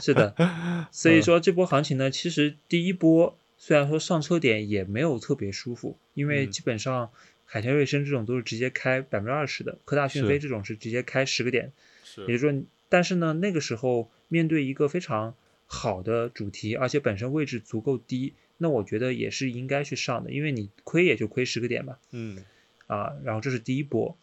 [0.00, 0.34] 是的。
[0.92, 7.10] 所以说这波行情呢，其实第一波虽然说上车点也没有特别舒服，因为嗯基本上
[7.44, 11.72] 海天瑞声这种都是直接开百分之二十的，科大讯飞这种是直接开十个点，
[12.04, 15.34] 是也就是说，但是呢，那个时候面对一个非常
[15.66, 22.44] 好的主题，而且本身位置足够低，那我觉得也是应该去上的，因为你亏也就亏十个点吧，嗯。
[22.86, 24.16] 啊，然后这是第一波，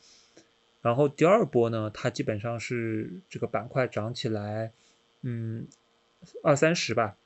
[0.81, 4.71] 然后第二波呢，它基本上是这个板块涨起来，
[5.23, 5.67] 嗯，
[6.43, 7.17] 二三十吧，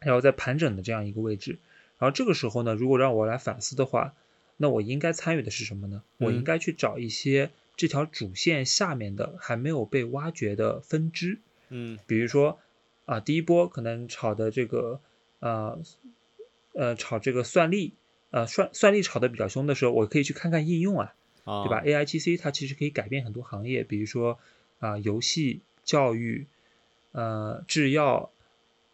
[0.00, 1.58] 然后在盘整的这样一个位置，
[1.98, 4.14] 然后这个时候呢，如果让我来反思的话，
[4.58, 6.02] 那我应该参与的是什么呢？
[6.18, 6.44] 我应嗯。
[6.44, 11.38] 该去找一些这条主线下面的还没有被挖掘的分支，
[11.70, 11.98] 嗯。
[12.06, 12.58] 比如说
[13.06, 15.00] 啊，第一波可能炒的这个
[15.38, 15.78] 呃
[16.76, 17.94] 呃炒这个算力，
[18.30, 24.38] 呃算算力炒的比较凶的时候，我可以去看看应用啊，啊，对吧？AIGC 它其实可以改变很多行业，比如说
[24.78, 26.46] 啊游戏、教育、
[27.12, 28.30] 呃制药、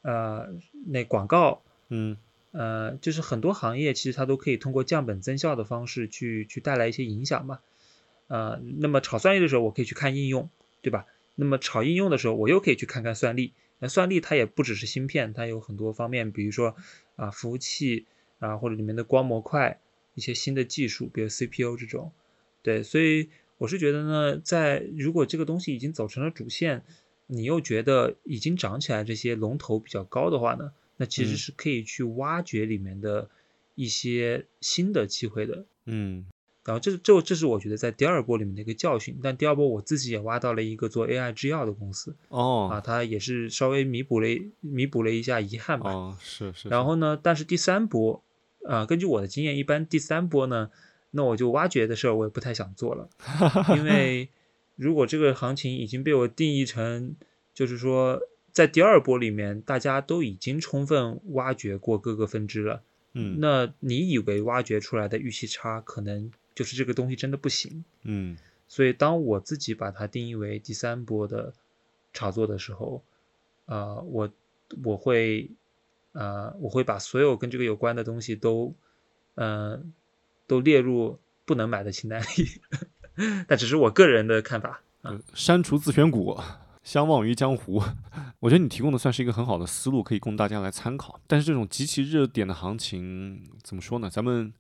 [0.03, 0.49] 呃
[0.87, 2.17] 那广告，嗯
[2.53, 7.61] 呃就是很多行业其实它都可以通过降本增效的方式去去带来一些影响嘛。
[8.29, 10.49] 呃，那么炒算力的时候，我可以去看应用，
[10.81, 11.05] 对吧？
[11.35, 13.53] 那么炒应用的时候，我又可以去看看算力。
[13.83, 16.77] 那算力它也不只是芯片，它有很多方面，比如说
[17.17, 18.07] 啊服务器
[18.39, 19.81] 啊或者里面的光模块
[20.15, 22.13] 一些新的技术，比如 CPU 这种。
[22.63, 26.85] 对，所以我是觉得呢，在如果这个东西已经走成了主线，
[27.27, 33.29] 你又觉得已经涨起来这些龙头比较高的话呢，那其实嗯是可以去挖掘里面的
[33.75, 35.67] 一些新的机会的。
[35.87, 36.27] 嗯
[36.65, 42.15] 然后这这这是我觉得在第二波里面的一个教训，但第二波我自己也挖到了一个做 AI 制药的公司。
[42.29, 42.69] 哦。
[42.71, 44.29] 啊，哦它也是稍微弥补了
[44.61, 45.93] 弥补了一下遗憾吧。
[45.93, 48.23] 哦是是，然后呢，但是第三波，
[48.65, 50.71] 啊、根据我的经验，一般第三波呢，
[51.11, 53.09] 那我就挖掘的事儿我也不太想做了，
[53.77, 54.29] 因为
[54.77, 57.15] 如果这个行情已经被我定义成，
[57.53, 58.21] 就是说
[58.53, 62.83] 在第二波里面大家都已经充分挖掘过各个分支了，
[63.15, 63.37] 嗯。
[63.41, 67.85] 那你以为挖掘出来的预期差，可能就是这个东西真的不行。
[68.03, 68.37] 嗯
[68.69, 71.53] 所以当我自己把它定义为第三波的
[72.15, 73.03] 炒作的时候，
[73.67, 74.31] 呃，我
[74.83, 75.51] 我会
[76.13, 78.75] 呃我会把所有跟这个有关的东西都
[79.35, 79.79] 呃
[80.47, 82.61] 都列入不能买的清单里，
[83.47, 84.81] 但只是我个人的看法。
[85.03, 86.39] 嗯删除自选股，
[86.83, 87.83] 相忘于江湖。
[88.41, 91.21] 我觉得你提供的算是一个很好的思路，可以供大家来参考。
[91.27, 94.09] 但是这种极其热点的行情，怎么说呢？
[94.09, 94.53] 咱们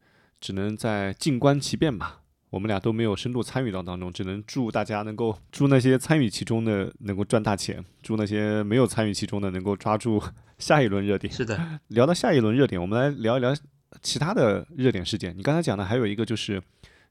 [0.42, 2.18] 只能在静观其变吧。
[2.50, 10.22] 我们俩都没有深度参与到当中，只能祝大家能够祝那些参与其中的能够赚大钱，祝那些没有参与其中的能够抓住
[10.58, 11.32] 下一轮热点。
[11.32, 13.56] 是的，聊到下一轮热点，我们来聊一聊
[14.02, 15.34] 其他的热点事件。
[15.34, 16.62] 你刚才讲的还有一个就是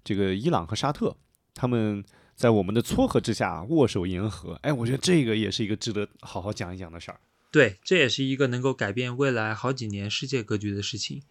[0.03, 1.15] 这个伊朗和沙特，
[1.55, 2.03] 他们
[2.35, 4.53] 在我们的撮合之下握手言和。
[4.61, 7.19] 哎，我觉得这个也是一个值得好好讲一讲的事儿。
[7.49, 11.23] 对，这也是一个能够改变未来好几年世界格局的事情，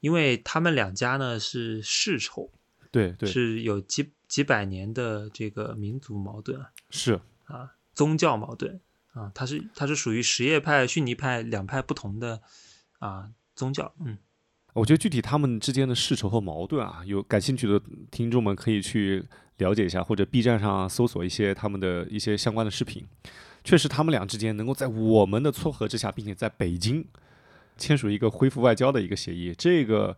[0.00, 2.50] 因为他们两家呢是世仇，
[2.90, 6.70] 对对是有几几百年的这个民族矛盾啊。
[6.90, 8.80] 是，啊，宗教矛盾
[9.12, 12.40] 啊，它是它是属于什叶派、逊尼派两派不同的
[12.98, 14.16] 啊宗教，嗯，
[14.74, 17.80] 我觉得具体他们之间的世仇和矛盾啊，有感兴趣的
[18.10, 19.26] 听众们可以去
[19.56, 23.04] 了解一下，或者 B 站上搜索一些他们的一些相关的视频。
[23.64, 27.04] 确实，他们俩之间能够在我们的撮合之下，并且在北京
[27.78, 30.16] 签署一个恢复外交的一个协议，这个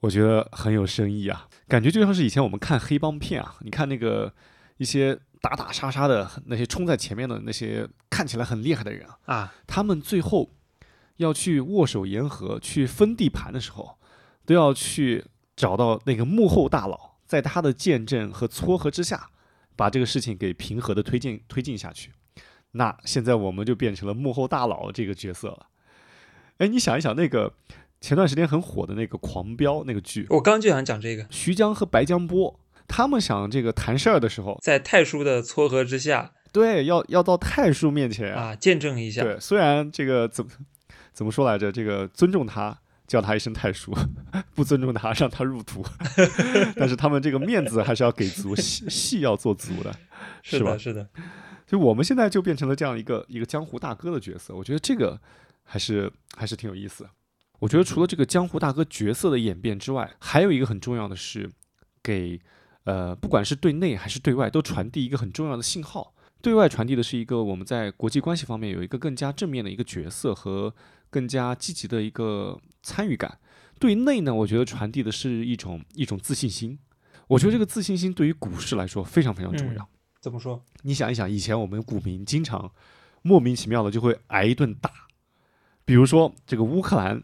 [0.00, 4.32] 我觉得很有深意啊，感觉就像是以前我们看黑帮片啊，你看那个
[4.76, 10.50] 一些打打杀杀的那些冲在前面的那些看起来很厉害的人啊，啊，他们最后
[11.16, 13.98] 要去握手言和、去分地盘的时候，
[14.46, 15.24] 都要去
[15.56, 19.28] 找到那个幕后大佬，在他的见证和撮合之下，
[19.74, 22.12] 把这个事情给平和的推进推进下去。
[22.72, 25.66] 那现在我们就变成了幕后大佬这个角色了。
[26.58, 27.52] 哎，你想一想，那个
[28.00, 39.22] 前段时间很火的那个《狂飙》那个剧，我刚刚就想讲这个，徐江和白江波他们想这个谈事儿的时候，在太叔的撮合之下对，要要到太叔面前啊，见证一下。
[39.22, 40.50] 对，虽然这个怎么
[41.12, 43.92] 怎么说来着，这个尊重他，叫他一声太叔；
[44.54, 45.84] 不尊重他，让他入土。
[46.74, 49.98] 但是他们这个面子还是要给足，戏戏要做足的，吧？
[50.42, 51.06] 是的，是的。
[51.66, 55.20] 就我们现在就变成了这样一个一个江湖大哥的角色，我觉得这个
[55.68, 57.06] 还是还是挺有意思。
[57.58, 61.50] 我觉得除了这个江湖大哥角色的演变之外，还有一个很重要的是，
[62.02, 62.40] 给
[62.84, 66.14] 呃不管是对内还是对外，都传递一个很重要的信号。
[66.40, 70.72] 对外传递的是一个我们在国际关系方面有一个更加正面的一个角色和
[71.10, 73.38] 更加积极的一个参与感。
[73.80, 76.78] 对内呢，我觉得传递的是一种一种自信心。
[77.26, 79.88] 我觉得这个自信心对于股市来说非常非常重要。
[80.20, 80.64] 怎么说？
[80.82, 82.72] 你想一想，以前我们股民经常
[83.22, 84.90] 莫名其妙的就会挨一顿打，
[85.88, 87.22] 比如说这个乌克兰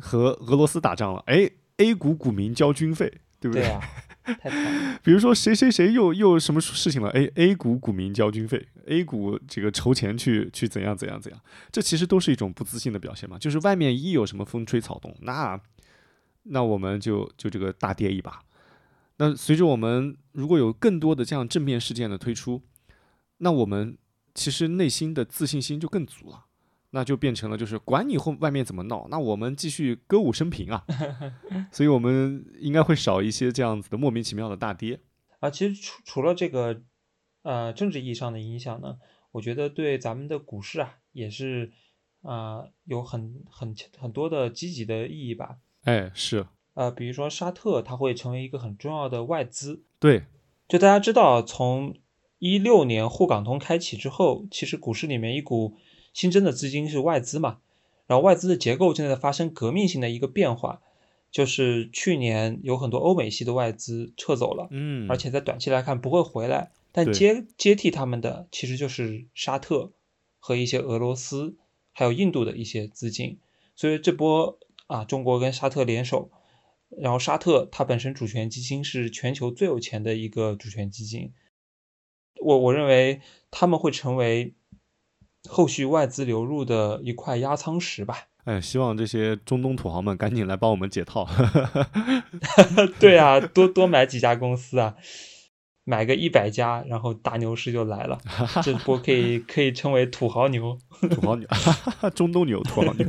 [0.00, 3.64] 和俄罗斯打仗了，哎，A 股股民交军费，对不对？
[3.64, 3.80] 对啊，
[4.22, 4.98] 太惨了。
[5.02, 11.40] 比如说谁谁谁又又什么事情了，哎，A 股股民交军费，A 股这个筹钱去去怎样怎样怎样，
[11.72, 13.36] 这其实都是一种不自信的表现嘛。
[13.36, 15.60] 就是外面一有什么风吹草动，那
[16.44, 18.40] 那我们就就这个大跌一把。
[19.16, 22.62] 那随着我们如果有更多的这样正面事件的推出，
[23.38, 23.98] 那我们
[24.34, 26.44] 其实内心的自信心就更足了，
[26.94, 30.84] 那就变成了就是管你后外面怎么闹，那我们继续歌舞升平啊。
[31.72, 35.00] 所以我们应该会少一些这样子的莫名其妙的大跌
[35.40, 35.50] 啊。
[35.50, 36.82] 其实除除了这个
[37.42, 38.98] 呃政治意义上的影响呢，
[39.32, 41.72] 我觉得对咱们的股市啊也是
[42.22, 45.58] 啊有很很很多的积极的意义吧。
[45.82, 46.46] 哎，是。
[46.74, 49.84] 呃，比如说沙特，它会成为一个很重要的外资。
[49.98, 50.24] 对，
[50.68, 51.96] 就大家知道，从
[52.38, 55.76] 一六年沪港通开启之后，其实股市里面一股
[56.14, 57.58] 新增的资金是外资嘛。
[58.06, 60.80] 然后外资的结构正在发生革命性的一个变化，
[61.30, 69.92] 就是去年有很多欧美系的外资撤走了，嗯，而且在短期来看不会回来，但接接替他们的其实就是沙特
[70.38, 71.56] 和一些俄罗斯
[71.92, 73.38] 还有印度的一些资金。
[73.74, 76.30] 所以这波啊，中国跟沙特联手。
[76.96, 81.32] 然后沙特它本身主权基金是全球最有钱的一个主权基金，
[82.40, 84.54] 我我认为他们会成为
[85.48, 88.28] 后续外资流入的一块压舱石吧。
[88.44, 91.26] 哎，希望这些中东土豪们赶紧来帮我们解套。
[93.00, 94.94] 对啊，多多买几家公司啊，
[95.84, 98.18] 买个一百家，然后大牛市就来了。
[98.62, 100.78] 这波可以可以称为土豪牛，
[101.10, 101.48] 土豪牛，
[102.14, 103.06] 中东牛，土豪牛。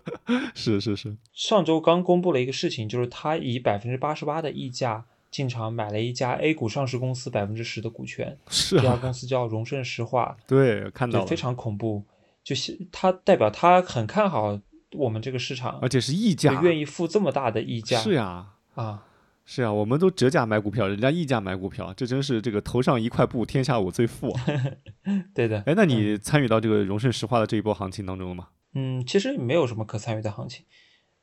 [0.54, 5.04] 是是是，上周刚公布了一个事情，就是他以百分之八十八的溢价
[5.38, 12.02] 进场买了一家 A 股上市公司百分之十的股权， 是这家公司叫荣盛石化， 对，看到了，非常恐怖，
[12.42, 14.58] 就是他代表他很看好
[14.96, 19.04] 我们这个市场，而且是溢价，愿意付这么大的溢价，是呀，啊，
[19.44, 24.44] 是啊，我们都折价买股票，人家溢价买股票，这真是这个头上一块布，天下我最富啊，
[25.32, 28.48] 对的，哎，那你参与到这个荣盛石化的这一波行情当中了吗？
[28.74, 30.64] 嗯，其实没有什么可参与的行情，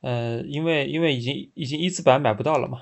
[0.00, 2.78] 呃，因为因为已经已经一字板买不到了嘛。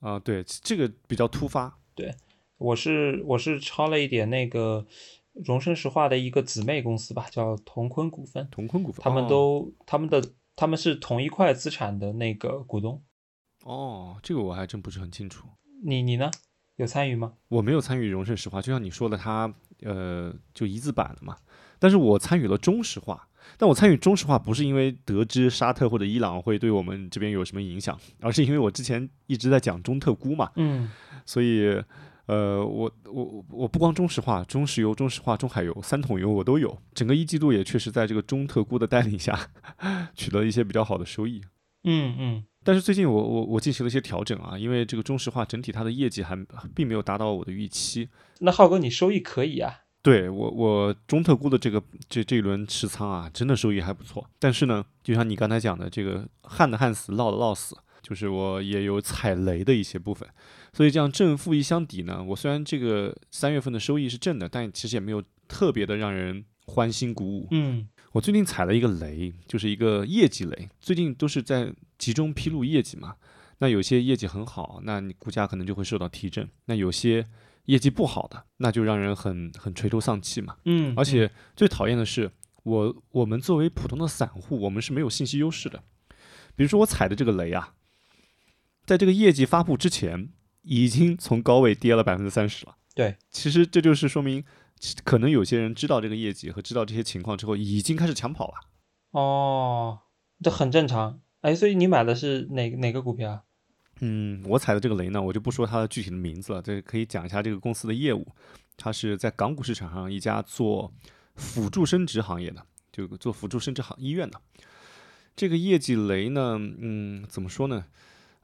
[0.00, 1.78] 啊，对，这个比较突发。
[1.94, 2.14] 对，
[2.58, 4.86] 我是我是抄了一点那个
[5.32, 8.46] 荣盛石化的一个姊妹公司吧，叫同坤股份。
[8.50, 10.22] 同坤股份，他们都他们的
[10.54, 13.02] 他们是同一块资产的那个股东。
[13.64, 15.48] 哦，这个我还真不是很清楚。
[15.84, 16.30] 你你呢？
[16.76, 17.34] 有参与吗？
[17.48, 21.36] 我没有参与荣盛石化，就像你说的，它呃就一字板的嘛。
[21.78, 23.28] 但是我参与了中石化。
[23.56, 30.90] 但我参与中石化不是因为得知沙特或者伊朗会对我们这边有什么影响，而是因为我之前一直在讲中特估嘛，嗯，
[31.24, 31.82] 所以，
[32.26, 39.48] 呃，我我我不光中石化、中石油、中石化、中海油三桶油我都有，整个一季度也确实在这个中特估的带领下
[40.14, 41.40] 取得一些比较好的收益，
[41.84, 46.36] 嗯嗯，但是最近我我我进行了一些调整啊，因为这个中石化整体它的业绩还
[46.74, 48.08] 并没有达到我的预期。
[48.40, 49.85] 那浩哥你收益可以啊。
[50.06, 54.24] 对我，我中特估的这个这这一轮持仓啊，真的收益还不错。
[54.38, 60.28] 但是呢，就像你刚才讲的，这个旱的旱死，涝的涝死，就是我也有踩雷的一些部分。
[60.72, 67.48] 所以这样正负一相抵呢，我虽然这个三月份的收益是正的，但其实也没有特别的让人欢欣鼓舞。
[67.50, 70.68] 嗯，我最近踩了一个雷，就是一个业绩雷。
[70.78, 73.16] 最近都是在集中披露业绩嘛，
[73.58, 77.26] 那有些业绩很好，那你股价可能就会受到提振；那有些
[77.66, 80.56] 业绩不好的，那就让人很很垂头丧气嘛。
[80.64, 82.32] 嗯，而且最讨厌的是，
[82.64, 85.82] 我我们作为普通的散户，我们是没有信息优势的。
[86.56, 87.74] 比如说我踩的这个雷啊，
[88.84, 90.30] 在这个业绩发布之前，
[90.62, 92.76] 已经从高位跌了百分之三十了。
[92.94, 94.42] 对，其实这就是说明，
[95.04, 98.54] 可能有些人知道这个业绩和知道这些情况之后，已经开始抢跑了。
[99.10, 99.98] 哦，
[100.42, 101.20] 这很正常。
[101.42, 103.42] 哎，所以你买的是哪哪个股票啊？
[104.00, 108.26] 嗯，我踩的这个雷呢，我就不说它的具体的名字了，这可以讲一下这个公司的业务。
[108.76, 110.92] 它是在港股市场上一家做
[111.34, 114.40] 辅助生殖行业的，就做辅助生殖行医院的。
[115.34, 117.86] 这个业绩雷呢，嗯，怎么说呢？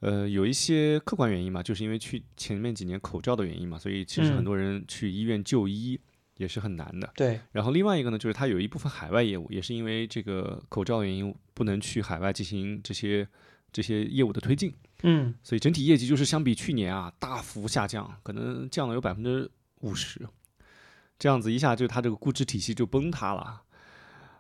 [0.00, 6.00] 呃，有一些客观原因嘛，就是因为去前面几年口罩的原因嘛，所以其实很嗯多人去医院就医
[6.38, 7.12] 也是很难的。
[7.14, 13.28] 对，然后另外一个呢，就是它有一部分海外业务，也是因为这个口罩原因，不能去海外进行这些
[13.70, 19.50] 这些业务的推进，嗯，所以整体业绩就是相比去年啊大幅下降，可能降了有百分之
[19.80, 20.28] 五十，
[21.18, 23.62] 这样子一下就它这个估值体系就崩塌了，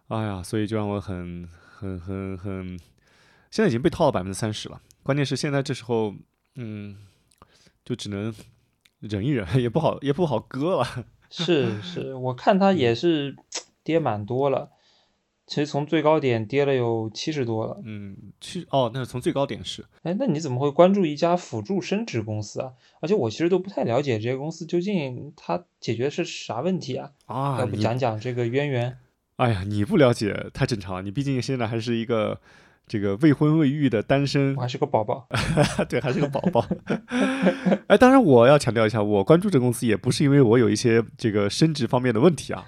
[0.08, 2.78] 哎呀，所以就让我很很很很，
[3.50, 6.14] 现在已经被套了百分之三十了，关键是现在这时候，
[6.54, 6.96] 嗯，
[7.84, 8.32] 就只能
[9.00, 11.06] 忍一忍，也不好也不好割了。
[11.28, 13.34] 是是，我看它也是
[13.82, 14.70] 跌蛮多了，
[15.46, 17.80] 其实从最高点跌了有七十多了。
[17.84, 22.72] 嗯，七哦，那是从最高点是，哎，那你怎么会关注一家辅助生殖公司啊？
[23.00, 27.10] 而且我其实都不太了解这些公司究竟它解决的是啥问题啊？
[27.26, 28.98] 啊，要不讲讲这个渊源？
[29.36, 32.40] 哎呀，你不了解太正常，你毕竟现在还是一个
[32.86, 35.26] 这个未婚未育的单身我，还是个宝宝。
[35.88, 36.66] 对，还是个宝宝。
[37.88, 42.64] 哎，当然我要强调一下，我关注这公司也不是因为我有一些这个生殖方面的问题啊，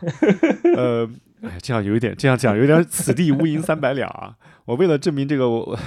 [0.77, 1.09] 呃，
[1.43, 4.37] 哎，这样有一点这样讲有点此地无银三百两啊。
[4.65, 5.79] 我为了证明这个我，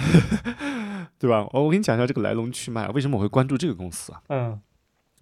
[1.17, 1.47] 对吧？
[1.51, 4.21] 我我给你讲一下这个来龙去脉啊，为什么我会关注这个公司啊？
[4.29, 4.59] 嗯，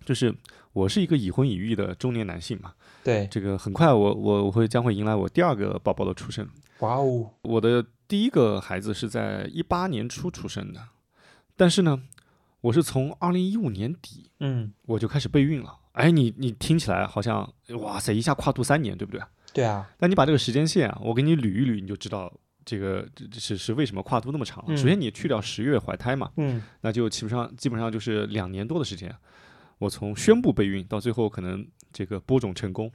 [0.03, 0.36] 就是
[0.74, 6.45] 我是一个已婚已育的中年男性嘛，对，这个很快我我我会将会迎来我第二个宝宝的出生。
[6.80, 10.82] 哇哦，我的第一个孩子是在一八年初出生的，
[11.56, 12.01] 但是呢，
[12.62, 15.78] 我是从二零一五年底嗯，我就开始备孕了。
[15.93, 19.22] 哎，你你听起来好像哇塞，一下跨度三年，对不对？
[19.53, 22.32] 对啊，那你把这个时间线啊，我给你捋一捋，你就知道
[22.66, 24.74] 这个是是为什么跨度那么长了。
[24.74, 29.16] 嗯首先，你去掉十月怀胎嘛，嗯那就基本上基本上就是两年多的时间。
[29.78, 32.91] 我从宣布备孕到最后可能这个播种成功，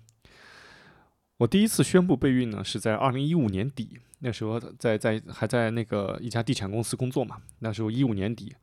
[1.40, 8.54] 我第一次宣布备孕呢是在二零一五年底，那时候在在还在那个一家地产公司工作嘛，那时候一五年底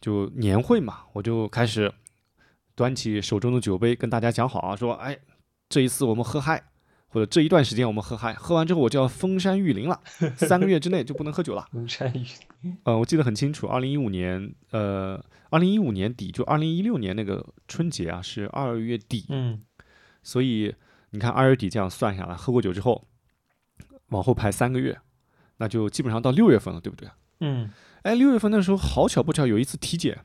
[0.00, 1.92] 就年会嘛，我就开始
[2.76, 5.18] 端起手中的酒杯跟大家讲好啊，说哎
[5.68, 6.62] 这一次我们喝嗨，
[7.08, 10.00] 或者这一段时间我们喝嗨，喝完之后我就要封山育林了，
[10.36, 11.66] 三个月之内就不能喝酒了。
[11.72, 12.24] 封山育
[12.60, 15.20] 林，呃，我记得很清楚，二零一五年，呃，
[15.50, 19.60] 二零一五年底，就二零一六年那个春节啊，是二月底，嗯
[20.22, 20.72] 所以
[21.12, 23.06] 你看二月底这样算下来，喝过酒之后，
[24.08, 24.98] 往后排三个月，
[25.58, 27.08] 那就基本上到六月份了，对不对？
[27.40, 27.70] 嗯
[28.02, 30.24] 哎，六月份那时候，好巧不巧有一次体检，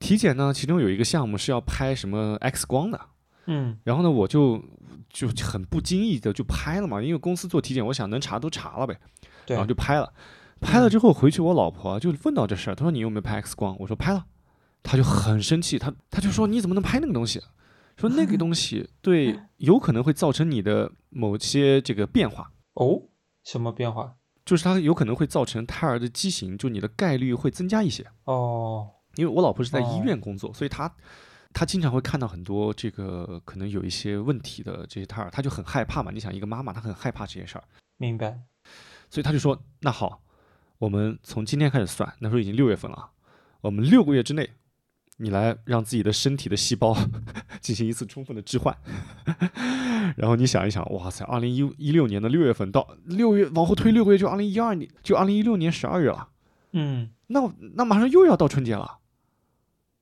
[0.00, 3.00] 体检呢，其中有一个项目是要拍什么 X 光的，
[3.46, 4.62] 嗯然后呢，我就
[5.08, 8.98] 就很不经意的就拍了嘛，因为公司做体检，我想能查都查了呗，
[9.46, 10.12] 对然后就拍了。
[10.60, 13.76] 拍了之后回去，我老婆就问到这事儿，她说你有没有拍 X 光？
[13.78, 14.26] 我说拍了，
[14.82, 17.40] 她就很生气，她她就说你怎么能拍那个东西？
[17.98, 23.02] 说那个东西 对有可能会造成你的某些这个变化，哦，
[23.44, 24.14] 什么变化？
[24.44, 28.06] 就是它有可能会造成胎儿的畸形，就你的概率会增加一些。
[28.24, 30.90] 哦，因为我老婆是在医哦院工作，所以她
[31.52, 36.10] 她经常会看到很多这个可能有一些问题的这些胎儿，她就很害怕嘛。
[36.10, 37.64] 你想一个妈妈，她很害怕这些事儿，
[37.98, 38.40] 明白。
[39.10, 40.22] 所以她就说：“那好，
[40.78, 43.10] 我们从今天开始算，那时候已经六月份了啊，
[43.60, 44.48] 我们六个月之内，
[45.18, 46.96] 你来让自己的身体的细胞
[47.62, 48.76] 进行一次充分的置换。
[50.16, 56.28] 然后你想一想，哇塞，二零一一六年的六月份到六月往后推六个月，就二零一二年，就二零一六年十二月了。
[56.72, 57.40] 嗯那
[57.74, 58.98] 那马上又要到春节了，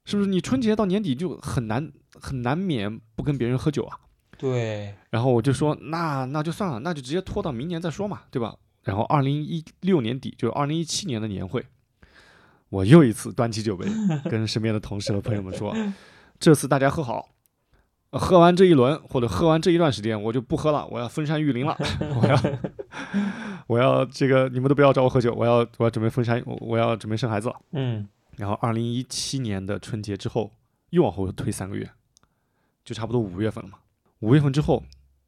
[0.04, 0.28] 是不是？
[0.28, 3.98] 你春节到年底就很难很难免不跟别人喝酒啊。
[4.38, 8.54] 对，然后我就说，那那就算了，那就直接拖到明年再说嘛，对吧？
[8.82, 11.64] 然后二零一六年底，就是二零一七年的年会，
[12.68, 13.86] 我又一次端起酒杯，
[14.30, 15.74] 跟身边的同事和朋友们说，
[16.38, 17.30] 这次大家喝好。
[18.16, 21.76] 呃喝完这一轮或者喝完这一段时间，我就不喝了，我要封山育林了，
[22.20, 22.40] 我要
[23.68, 27.56] 我要这个你们都不要找我喝酒，我要我要准备封山，我我要准备生孩子了。
[27.72, 30.52] 嗯然后二零一七年的春节之后，
[30.90, 31.90] 又往后推三个月，
[32.84, 33.78] 就差不多五月份了嘛。
[34.20, 34.82] 五月份之后，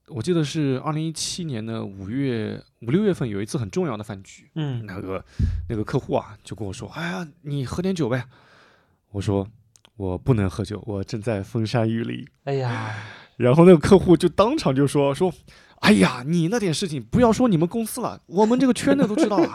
[0.08, 5.24] 我记得是二零一七年的五月五六月份有一次很重要的饭局，嗯那个
[5.70, 8.24] 那个客户啊就跟我说：“哎呀，你喝点酒呗。”
[9.12, 9.48] 我说
[9.98, 12.26] ：“我不能喝酒，我正在风沙雨里。
[12.44, 12.94] 哎呀，”
[13.36, 15.30] 然后那个客户就当场就说：“说，
[15.80, 19.52] 哎呀，你那点事情不要说你们公司了，我们这个圈的都知道了。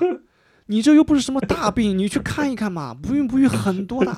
[0.68, 4.16] 你这又不是什么大病，你去看一看嘛，不孕不育很多的。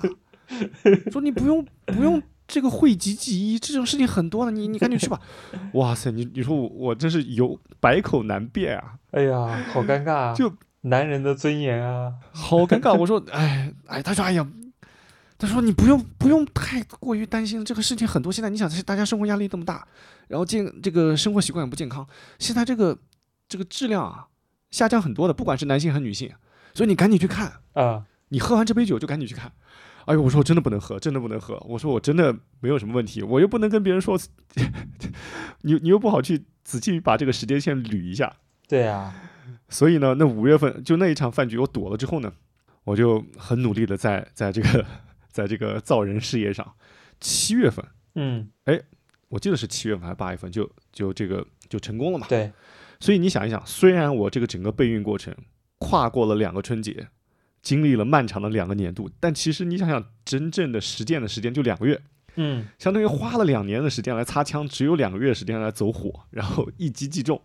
[1.12, 5.20] 说你不用不用这个讳疾忌医，这种事情很多的，你你赶紧去吧。
[5.74, 10.34] 哇塞，你你说我我真是有百口难辩啊。”哎呀，好尴尬啊！
[10.34, 10.52] 就
[10.82, 12.14] 男人的尊严啊！
[12.32, 12.94] 好尴尬。
[12.94, 14.46] 我说，哎哎，他说，哎呀，
[15.38, 18.32] 他说你不用不用太过于担心这个事情很多。
[18.32, 19.88] 现在你想，大家生活压力这么大，
[20.28, 22.08] 然后健这个生活习惯也不健康，
[22.40, 22.98] 现在这个
[23.48, 24.28] 这个质量啊
[24.72, 26.32] 下降很多的，不管是男性还是女性，
[26.74, 29.52] 所以你赶紧去看，啊，你喝完这杯酒就赶紧去看。
[30.06, 31.58] 哎呦，我说我真的不能喝，真的不能喝。
[31.68, 34.18] 我说我真的没有什么问题，我又不能跟别人说，
[35.62, 38.32] 你你又不好去仔细把这个时间线捋一下。
[38.68, 39.14] 对啊，
[39.68, 42.32] 所以呢，那五月份就那一场饭局，我躲了之后呢，
[42.84, 44.86] 我就很努力的在在这个
[45.36, 46.76] 在这个造人事业上，
[47.20, 48.80] 七月份，嗯，哎
[49.28, 52.26] 我记得是七月份还是八月份，就就这个就成功了嘛。
[52.30, 52.54] 对，
[53.02, 55.36] 所以你想一想，虽然我这个整个备孕过程
[55.78, 57.10] 跨过了两个春节，
[57.62, 62.02] 经历了漫长的两个年度，但其实你想想，真正的实践的时间就两个月，
[62.36, 67.42] 嗯，相当于花了两年的时间来擦枪，只有两个月时间来走火，然后一击即中。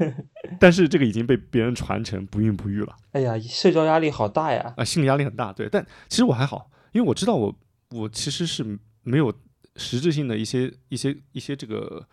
[0.60, 2.94] 但是这个已经被别人传承不孕不育了。
[3.12, 4.74] 哎呀，社交压力好大呀！
[4.76, 5.68] 啊，心理压力很大，对。
[5.70, 7.54] 但其实我还好，因为我知道我
[7.90, 9.32] 我其实是没有
[9.76, 12.06] 实质性的一些一些一些这个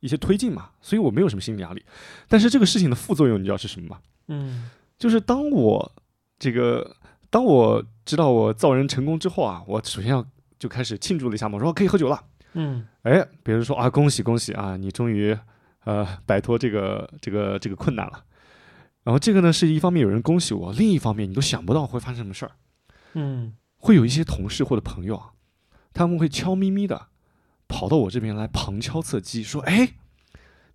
[0.00, 1.84] 一些推进嘛，所以我没有什么心理压力。
[2.28, 4.00] 但是这个事情的副作用，你知道是什么吗？
[4.28, 5.92] 嗯就是当我
[6.38, 6.96] 这个
[7.28, 10.26] 当我知道我造人成功之后啊，我首先要
[10.58, 12.24] 就开始庆祝了一下嘛，我说可以喝酒了。
[12.54, 15.36] 嗯哎，别人说啊，恭喜恭喜啊，你终于
[15.84, 18.24] 呃摆脱这个这个这个困难了。
[19.04, 22.52] 然后这个呢是一方面有人恭喜我，另一方面你都想不到会发生什么事儿。
[23.12, 23.54] 嗯
[23.86, 25.30] 会有一些同事或者朋友啊，
[25.92, 27.06] 他们会悄咪咪的
[27.68, 29.94] 跑到我这边来旁敲侧击，说：“哎，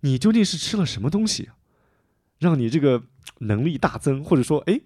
[0.00, 1.50] 你究竟是吃了什么东西，
[2.38, 3.02] 让你这个
[3.40, 4.24] 能力大增？
[4.24, 4.80] 或者说，哎，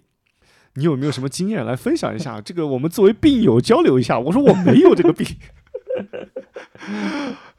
[0.73, 2.41] 你有没有什么经验来分享一下？
[2.43, 5.25] 这个我们作为病友交流一下。”我说：“我没有这个病。”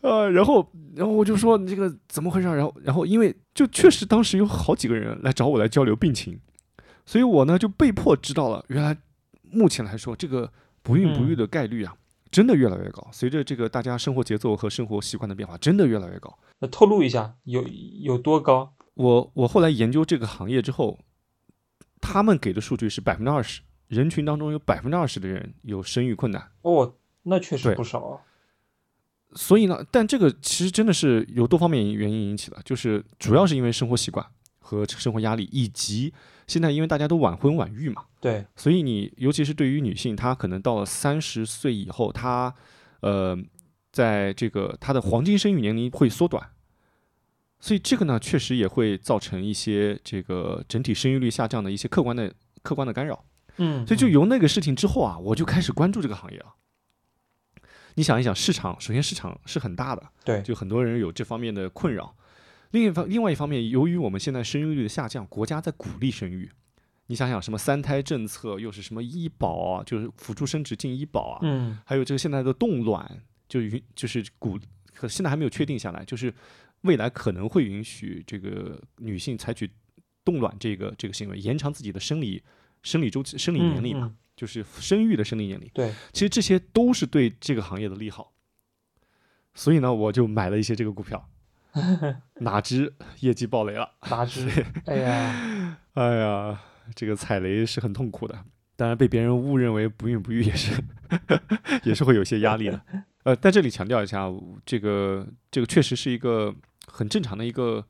[0.03, 6.39] 呃，然后，然后我就说：“你这个怎么回事？”然后，然后因为就确实当时有好几个人来找我来交流病情，
[7.07, 8.99] 所以我呢就被迫知道了，原来
[9.51, 11.96] 目前来说，这个不孕不育的概率啊，
[12.30, 13.07] 真的越来越高。
[13.12, 16.38] 随着这个大家生活节奏和生活习惯的变化，真的越来越高。
[16.61, 17.64] 那透露一下，有
[18.01, 18.74] 有多高？
[18.94, 20.99] 我我后来研究这个行业之后，
[22.01, 26.51] 他们给的数据是百分之二十，人群当中有百分之二十的人有生育困难。
[26.62, 28.20] 哦，那确实不少啊。
[29.34, 34.26] 所以呢，但这个其实真的是由多方面原因引起的，就是主要是因为生活习惯
[34.59, 36.13] 和生活压力，以及
[36.47, 42.55] 现在因为大家都晚婚晚育嘛，对，所以你尤其是对于女性，她可能到了三十岁以后，她
[43.01, 43.39] 呃，
[43.93, 46.51] 在这个她的黄金生育年龄会缩短，
[47.61, 52.33] 所以这个呢，确实也会造成一些这个整体生育率下降的一些客观的
[52.63, 53.25] 客观的干扰。
[53.57, 56.55] 嗯，所以就由那个事情之后啊，我就开始关注这个行业了。
[57.95, 62.15] 你想一想，市场首先市场是很大的，对，就很多人有这方面的困扰。
[62.71, 66.51] 另一方另外一方面，由于我们现在生育率的下降，国家在鼓励生育。
[67.07, 74.59] 你想想，什么三胎政策，又是什么医保啊，就是辅助生殖进医保啊，嗯还有这个现在的冻卵，就允就是鼓，
[74.93, 76.33] 可现在还没有确定下来，就是
[76.83, 79.71] 未来可能会允许这个女性采取
[80.23, 82.43] 冻卵这个这个行为，延长自己的生理
[82.83, 85.71] 生理周期、生理年龄嘛，嗯嗯就是生育的生理年龄。
[85.73, 88.35] 对，其实这些都是对这个行业的利好。
[89.55, 91.27] 所以呢，我就买了一些这个股票，
[92.41, 93.91] 哪知业绩爆雷了。
[94.11, 94.49] 哪知，
[94.87, 96.61] 哎呀，哎呀，
[96.95, 98.37] 这个踩雷是很痛苦的。
[98.77, 100.73] 当然，被别人误认为不孕不育也是
[101.83, 102.81] 也是会有些压力的。
[103.25, 104.27] 呃，在这里强调一下，
[104.64, 106.55] 这个这个确实是一个
[106.87, 107.85] 很正常的一个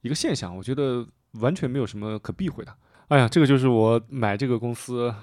[0.00, 2.74] 一个现象，我觉得完全没有什么可避讳的。
[3.08, 5.14] 哎呀，这个就是我买这个公司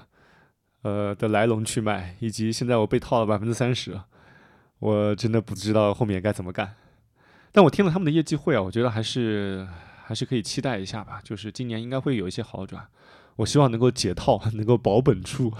[0.83, 3.99] 呃的来龙去脉，以及现在我被套了百分之三十，
[4.79, 6.73] 我真的不知道后面该怎么干。
[7.51, 9.67] 但我听了他们的业绩会啊，我觉得还是
[10.05, 12.85] 还是可以期待一下吧，就是今年应该会有一些好转。
[13.37, 15.51] 我希望能够解套， 能够保本出，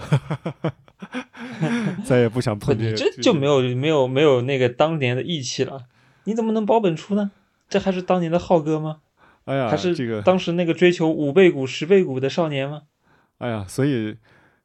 [2.04, 2.96] 再也不想，碰这个。
[2.96, 5.84] 这就没有没有没有那个当年的义气了。
[6.24, 7.30] 你怎么能保本出呢？
[7.68, 8.98] 这还是当年的浩哥吗？
[9.44, 12.82] 哎呀，还是这个，当时那个追求五倍股、十倍股的少年吗？
[13.38, 14.16] 哎呀，所以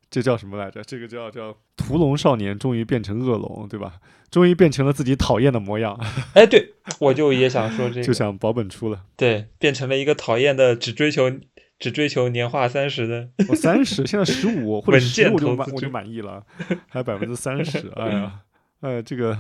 [0.10, 0.84] 这叫什么来着？
[0.84, 4.00] 这个叫叫屠龙少年终于变成恶龙，对吧？
[4.30, 5.98] 终于变成了自己讨厌的模样，
[6.36, 9.06] 哎，对我就也想说这个，就想保本出了。
[9.16, 11.32] 对，变成了一个讨厌的，只追求
[11.80, 13.30] 只追求年化三十的。
[13.50, 16.46] 我三十，现在十五 或者十我就满我就满意了，
[16.90, 18.42] 还百分之三十，哎呀，
[18.82, 19.38] 哎，这个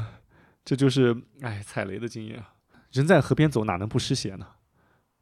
[0.63, 2.53] 这就是哎踩雷的经验啊。
[2.93, 4.47] 人在河边走，哪能不湿鞋呢？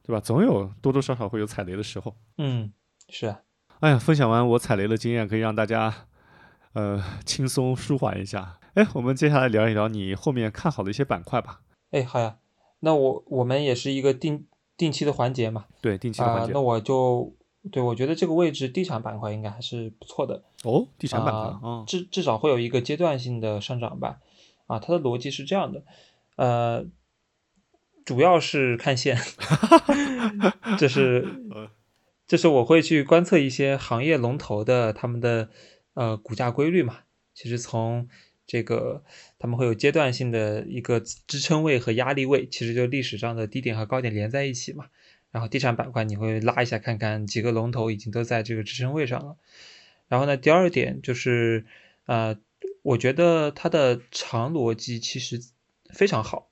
[0.04, 0.20] 对吧？
[0.20, 2.16] 总有多多少少会有踩雷的时候。
[2.38, 2.72] 嗯，
[3.08, 3.40] 是啊，
[3.80, 5.92] 哎呀，分享完我踩雷的经验，可以让大家
[6.72, 8.58] 呃轻松舒缓一下。
[8.74, 11.60] 哎，我们接下来聊一聊你后面看好的一些板块吧。
[11.90, 12.36] 哎，好呀，
[12.80, 14.46] 那我我们也是一个定
[14.76, 16.52] 定期的环节嘛，对，定期的啊、环节。
[16.52, 17.34] 那我就
[17.70, 24.18] 对我觉得这个位置地产板块应该还是不错的，哦，地产板块啊啊，至至少会有一个阶段性的上涨吧。
[24.66, 25.84] 啊，它的逻辑是这样的，
[26.36, 26.84] 呃，
[28.04, 29.16] 主要是看线，
[30.76, 31.24] 这是
[32.26, 35.50] 就是我会去观测一些行业龙头的他们的
[35.94, 37.00] 呃股价规律嘛。
[37.34, 38.08] 其实从
[38.46, 39.04] 这个
[39.38, 44.86] 他们会有阶段性的一个支撑位和压力位，其实就历史上的低点和高点连在一起嘛。
[45.30, 49.36] 然后地产板块你会拉一下看看几个龙头已经都在这个支撑位上了。
[50.08, 51.66] 然后呢，第二点就是
[52.06, 52.38] 呃，
[52.82, 55.40] 我觉得它的长逻辑其实
[55.92, 56.48] 非常好，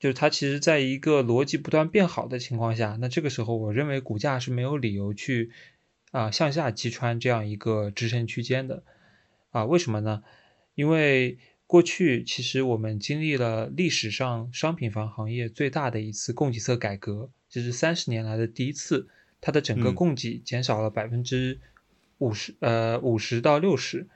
[0.00, 5.52] 就是它其实在一个逻辑不断变好的情况下，那这个时候我认为股价是没有理由去
[6.10, 8.82] 啊、向下击穿这样一个支撑区间的。
[9.50, 10.22] 啊、为什么呢？
[10.74, 19.08] 因为过去其实我们经历了历史上商品房行业最大的一次供给侧改革，这是三十年来的第一次，
[19.40, 19.94] 它的整个嗯。
[19.94, 21.60] 供给减少了百分之
[22.18, 24.08] 五十，呃五十到六十，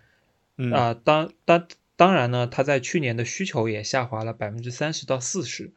[0.57, 0.72] 嗯。
[0.72, 5.72] 啊、当当当然呢，它在去年的需求也下滑了百分之三十到四十，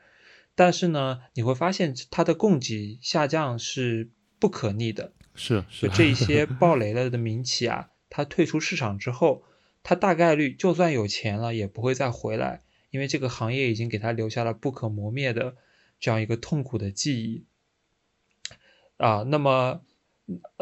[0.55, 4.09] 但是呢，你会发现它的供给下降是
[4.39, 5.13] 不可逆的。
[5.35, 9.43] 是是这一些爆雷了的民企啊，它退出市场之后，
[9.83, 15.55] 它大概率就算有钱了，也不会再回来，因为这个行业已经给它留下了不可磨灭的
[15.99, 17.45] 这样一个痛苦的记忆。
[18.97, 19.83] 啊，那么，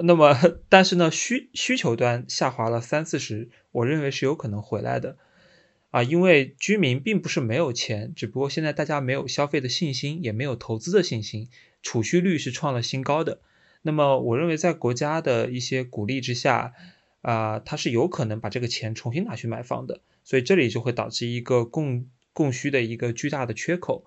[0.03, 0.37] 那么，
[0.67, 5.17] 但是呢，需需求端下滑了三四十，我认为是有可能回来的。
[5.95, 11.47] 啊，因为居民并不是没有钱，只不过现在大家没有消费的信心，也没有投资的信心，
[11.81, 13.39] 储蓄率是创了新高的。
[13.81, 16.73] 那么，我认为在国家的一些鼓励之下，
[17.21, 24.03] 啊、它是有可能把这个钱重新拿去买房的，所以这里就会导致一个供供需的一个巨大的缺口，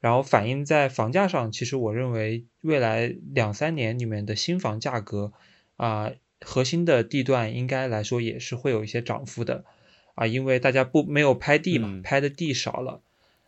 [0.00, 1.50] 然后反映在房价上。
[1.50, 5.32] 其实我认为未来两三年里面的新房价格，
[5.78, 6.12] 啊、
[6.42, 9.64] 核心的地段应该来说也是会有一些涨幅的，
[10.20, 12.02] 啊，因为大家不没有拍地嘛，嗯。
[12.02, 13.00] 拍的地少了，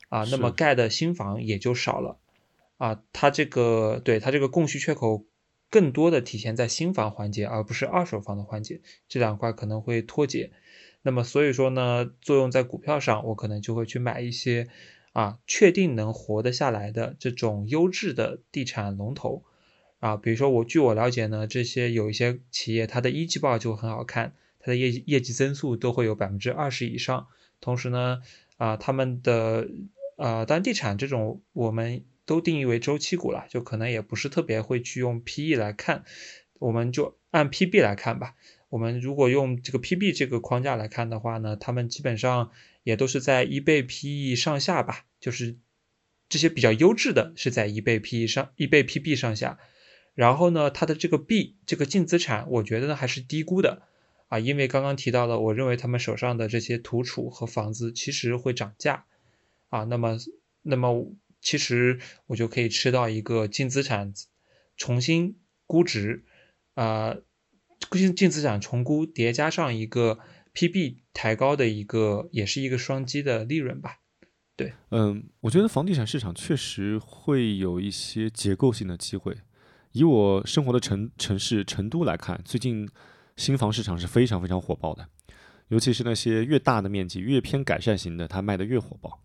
[0.09, 2.17] 啊，那么盖的新房也就少了，
[2.79, 5.27] 啊，它这个对它这个供需缺口
[5.69, 10.51] 更多的体现在新房环节，而不是二手房的环节，这两块可能会脱节。
[11.03, 14.69] 那么所以说呢，作用在股票上，我可能就会去买一些
[15.13, 19.43] 啊，确定能活得下来的这种优质的地产龙头。
[20.01, 27.27] 啊，比如说我据我了解呢，这些有一些企业它的一季报就很好看，它的业绩业绩增速都会有百分之二十以上，
[27.61, 28.23] 同时呢，
[28.57, 29.69] 啊，他们的
[30.17, 36.05] 呃，当然地产这种我们都定义为周期股了，就可能也不是特别会去用 PE 来看，
[36.61, 38.37] 我们就按 PB 来看吧。
[38.69, 42.53] 我们如果用这个 PB 这个框架来看的话呢，他们基本上
[42.85, 45.57] 也都是在一倍 PE 上下吧，就是
[46.31, 49.59] 这些比较优质的是在一倍 PE 上一倍 PB 上下，
[50.15, 53.83] 然后呢，它的这个 B 这个净资产，我觉得呢还是低估的
[54.33, 59.05] 啊，因为刚刚提到了，我认为他们手上的这些土储和房子其实会涨价
[59.69, 60.17] 啊，那么
[60.63, 64.15] 那么其实我就可以吃到一个净资产
[64.79, 66.25] 重新估值
[66.73, 67.17] 啊。
[67.91, 70.21] 净净资产重估叠加上一个
[70.55, 73.99] PB 抬高的一个，也是一个双击的利润吧。
[74.57, 79.37] 对嗯，我觉得房地产市场确实会有一些结构性的机会。
[79.91, 82.89] 以我生活的城城市成都来看，最近
[83.43, 85.05] 新房市场是非常非常火爆的，
[85.67, 89.19] 尤其是那些越大的面积、越偏改善型的，它卖的越火爆，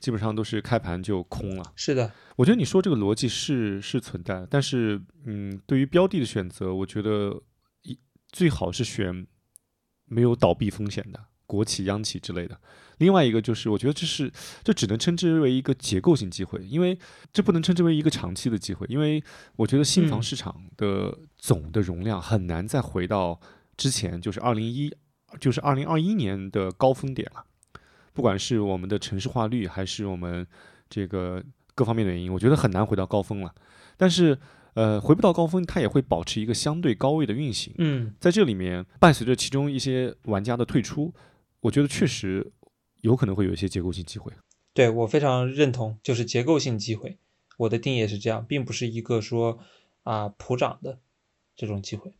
[0.00, 1.72] 基本上都是开盘就空了。
[1.76, 7.40] 是的，我觉得你说这个逻辑是是存在的，但是嗯，对于标的的选择，我觉得
[7.82, 7.96] 一
[8.32, 9.24] 最好是选
[10.06, 12.60] 没有倒闭风险的国企、央企之类的。
[12.98, 14.30] 另外一个就是，我觉得这是
[14.64, 16.98] 这只能称之为一个结构性机会，因为
[17.32, 19.22] 这不能称之为一个长期的机会，因为
[19.54, 23.40] 我觉得新房嗯市场的总的容量很难再回到
[23.80, 24.94] 之前，就是二零一，
[25.40, 27.42] 就是二零二一年的高峰点了。
[28.12, 30.46] 不管是我们的城市化率，还是我们
[30.90, 31.42] 这个
[31.74, 33.54] 各方面的原因，我觉得很难回到高峰了。
[33.96, 34.38] 但是，
[34.74, 37.72] 呃，回不到高峰，它也会保持一个相对高位的运行。
[37.78, 41.14] 嗯，在这里面，伴随着其中一些玩家的退出，
[41.60, 42.52] 我觉得确实
[43.00, 44.30] 有可能会有一些结构性机会。
[44.74, 47.16] 对我非常认同，就是结构性机会。
[47.56, 49.58] 我的定义也是这样，并不是一个说
[50.02, 50.98] 啊普涨的
[51.56, 52.12] 这种机会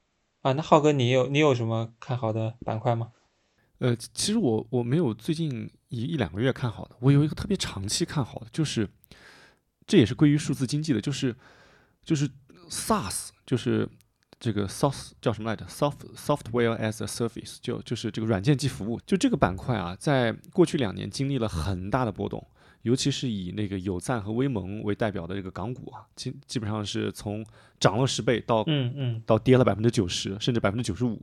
[0.43, 0.53] 啊。
[0.53, 3.13] 那浩哥，你有你有什么看好的板块吗？
[3.79, 8.89] 呃，其实我我没有最近一一两个月看好的，我有一个特别长期看好的，就是
[9.87, 11.35] 这也是归于数字经济的，就是
[12.05, 12.29] 就是
[12.69, 13.89] SaaS，就是
[14.39, 19.01] 这个 SaaS 叫什么来着？Soft Software as a Service，就就是这个软件即服务。
[19.07, 22.47] 就这个板块啊，在过去两年经历了很大的波动，
[22.83, 27.45] 尤其是以那个友赞和威盟为代表的这个港股啊，基基本上是从
[27.79, 29.23] 涨了十倍到嗯嗯。
[29.27, 31.21] 到跌了百分之九十，甚至百分之九十五。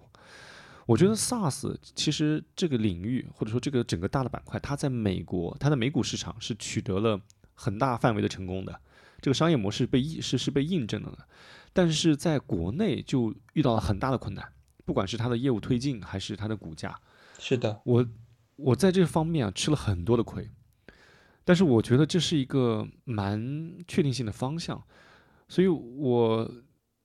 [0.85, 7.19] 我觉得 SaaS 其实这个领域或者说这个整个大的板块，它在美国它的美股市场是取得了
[7.55, 8.79] 很大范围的成功的，
[9.19, 11.27] 这个商业模式被印是是被印证了的，
[11.73, 14.53] 但是在国内就遇到了很大的困难，
[14.85, 16.97] 不管是它的业务推进还是它的股价，
[17.37, 18.07] 是的，我
[18.55, 20.49] 我在这方面啊吃了很多的亏，
[21.47, 24.83] 但是我觉得这是一个蛮确定性的方向，
[25.47, 26.51] 所以我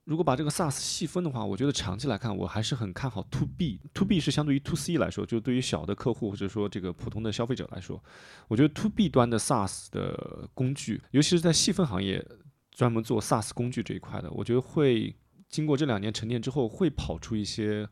[0.02, 3.78] 如果把这个 SaaS 细分的话，我觉得长期来看我还是很看好 To B。
[3.94, 8.02] To B 是相对于 To C 来说，就对于小的客户或者说这个普通的消费者来说，
[8.48, 12.26] 我觉得 To B 端的 SaaS 的工具，尤其是在细分行业
[12.72, 15.14] 专门做 SaaS 工具这一块的，我觉得会
[15.48, 17.88] 经过这两年沉淀之后，会跑出一些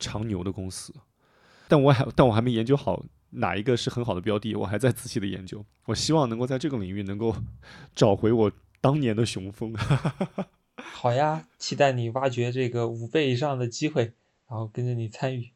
[0.00, 0.92] 长牛的公司。
[1.68, 5.64] 但我还但我还没研究好哪一个是很好的标的，我还在仔细的研究。
[5.86, 7.34] 我希望能够在这个领域能够
[7.94, 9.74] 找回我当年的雄风。
[10.76, 14.14] 好呀，期待你挖掘这个五倍以上的机会，
[14.48, 15.52] 然后跟着你参与。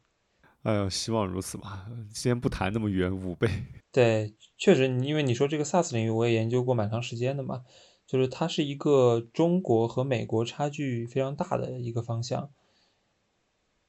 [0.63, 1.87] 哎呦，希望如此吧。
[2.13, 3.49] 先不谈那么远，五倍。
[3.91, 7.63] 对，确实，因为你说这个 SaaS 领域，我也研究过蛮长时间的嘛，
[8.05, 12.49] 就是它是一个中国和美国差距非常大的一个方向。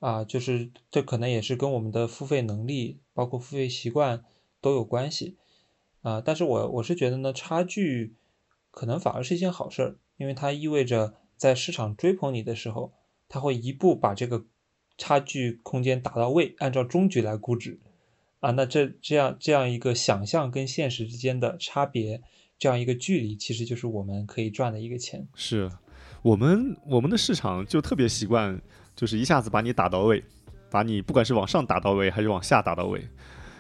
[0.01, 4.24] 啊，就是这可能也是跟我们的付费能力，包括付费习惯
[4.61, 5.36] 都有关系。
[6.03, 8.14] 啊，但是我我是觉得呢，差距
[8.70, 12.92] 可能反而是一件好事儿，因为它意味着在市场追捧你的时候，
[13.28, 14.46] 它会一步把这个
[14.96, 17.80] 差距空间打到位，按照中局来估值。
[18.40, 22.22] 啊，那这这样这样一个想象跟现实之间的差别，
[22.57, 25.26] 这样一个距离，其实就是我们可以赚的一个钱。
[25.34, 25.68] 是
[26.22, 28.62] 我们我们的市场就特别习惯，
[28.99, 30.20] 就是一下子把你打到位，
[30.68, 33.01] 把你不管是往上打到位还是往下打到位。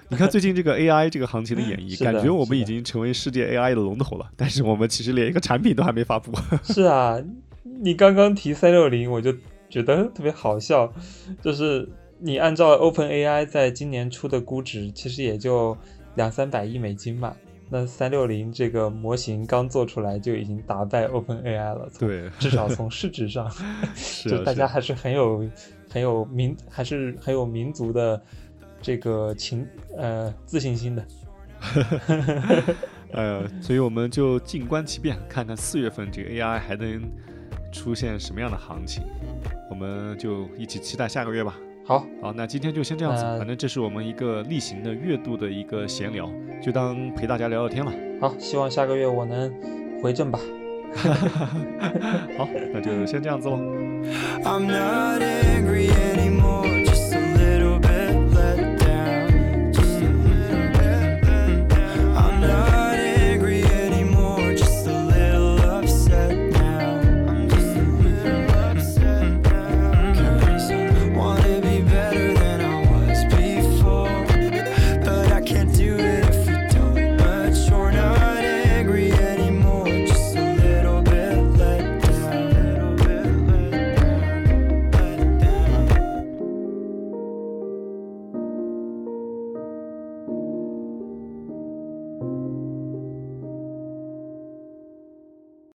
[0.08, 6.32] 你看最近这个 AI 这个行情的演绎， 感觉我们已经成为世界 AI 的龙头了，但是我们其实连一个产品都还没发布。
[6.64, 7.16] 是啊，
[7.62, 9.32] 你刚刚提三六零，我就
[9.70, 10.92] 觉得特别好笑，
[11.40, 15.76] 就是你按照 OpenAI 在今年出的估值，其实也就
[16.16, 17.36] 两三百亿美金嘛。
[17.70, 23.50] 那三六零这个模型刚做出来就已经打败 OpenAI 了，对，至少从市值上，
[23.94, 25.44] 是啊就大家还是很有
[25.90, 28.20] 很有民还是很有民族的
[28.80, 29.66] 这个情
[29.96, 31.04] 呃自信心的。
[33.12, 37.02] 呃，所以我们就静观其变，看看四月份这个 AI 还能
[37.72, 39.02] 出现什么样的行情，
[39.70, 41.56] 我们就一起期待下个月吧。
[41.88, 46.30] 好，好，那今天就先这样子，那反正这是我们一个例行的月度的一个闲聊，
[46.62, 47.90] 就当陪大家聊聊天了。
[48.20, 49.50] 好，希望下个月我能
[50.02, 50.38] 回正吧。
[52.36, 53.56] 好，那就先这样子喽。
[54.44, 55.88] I'm not angry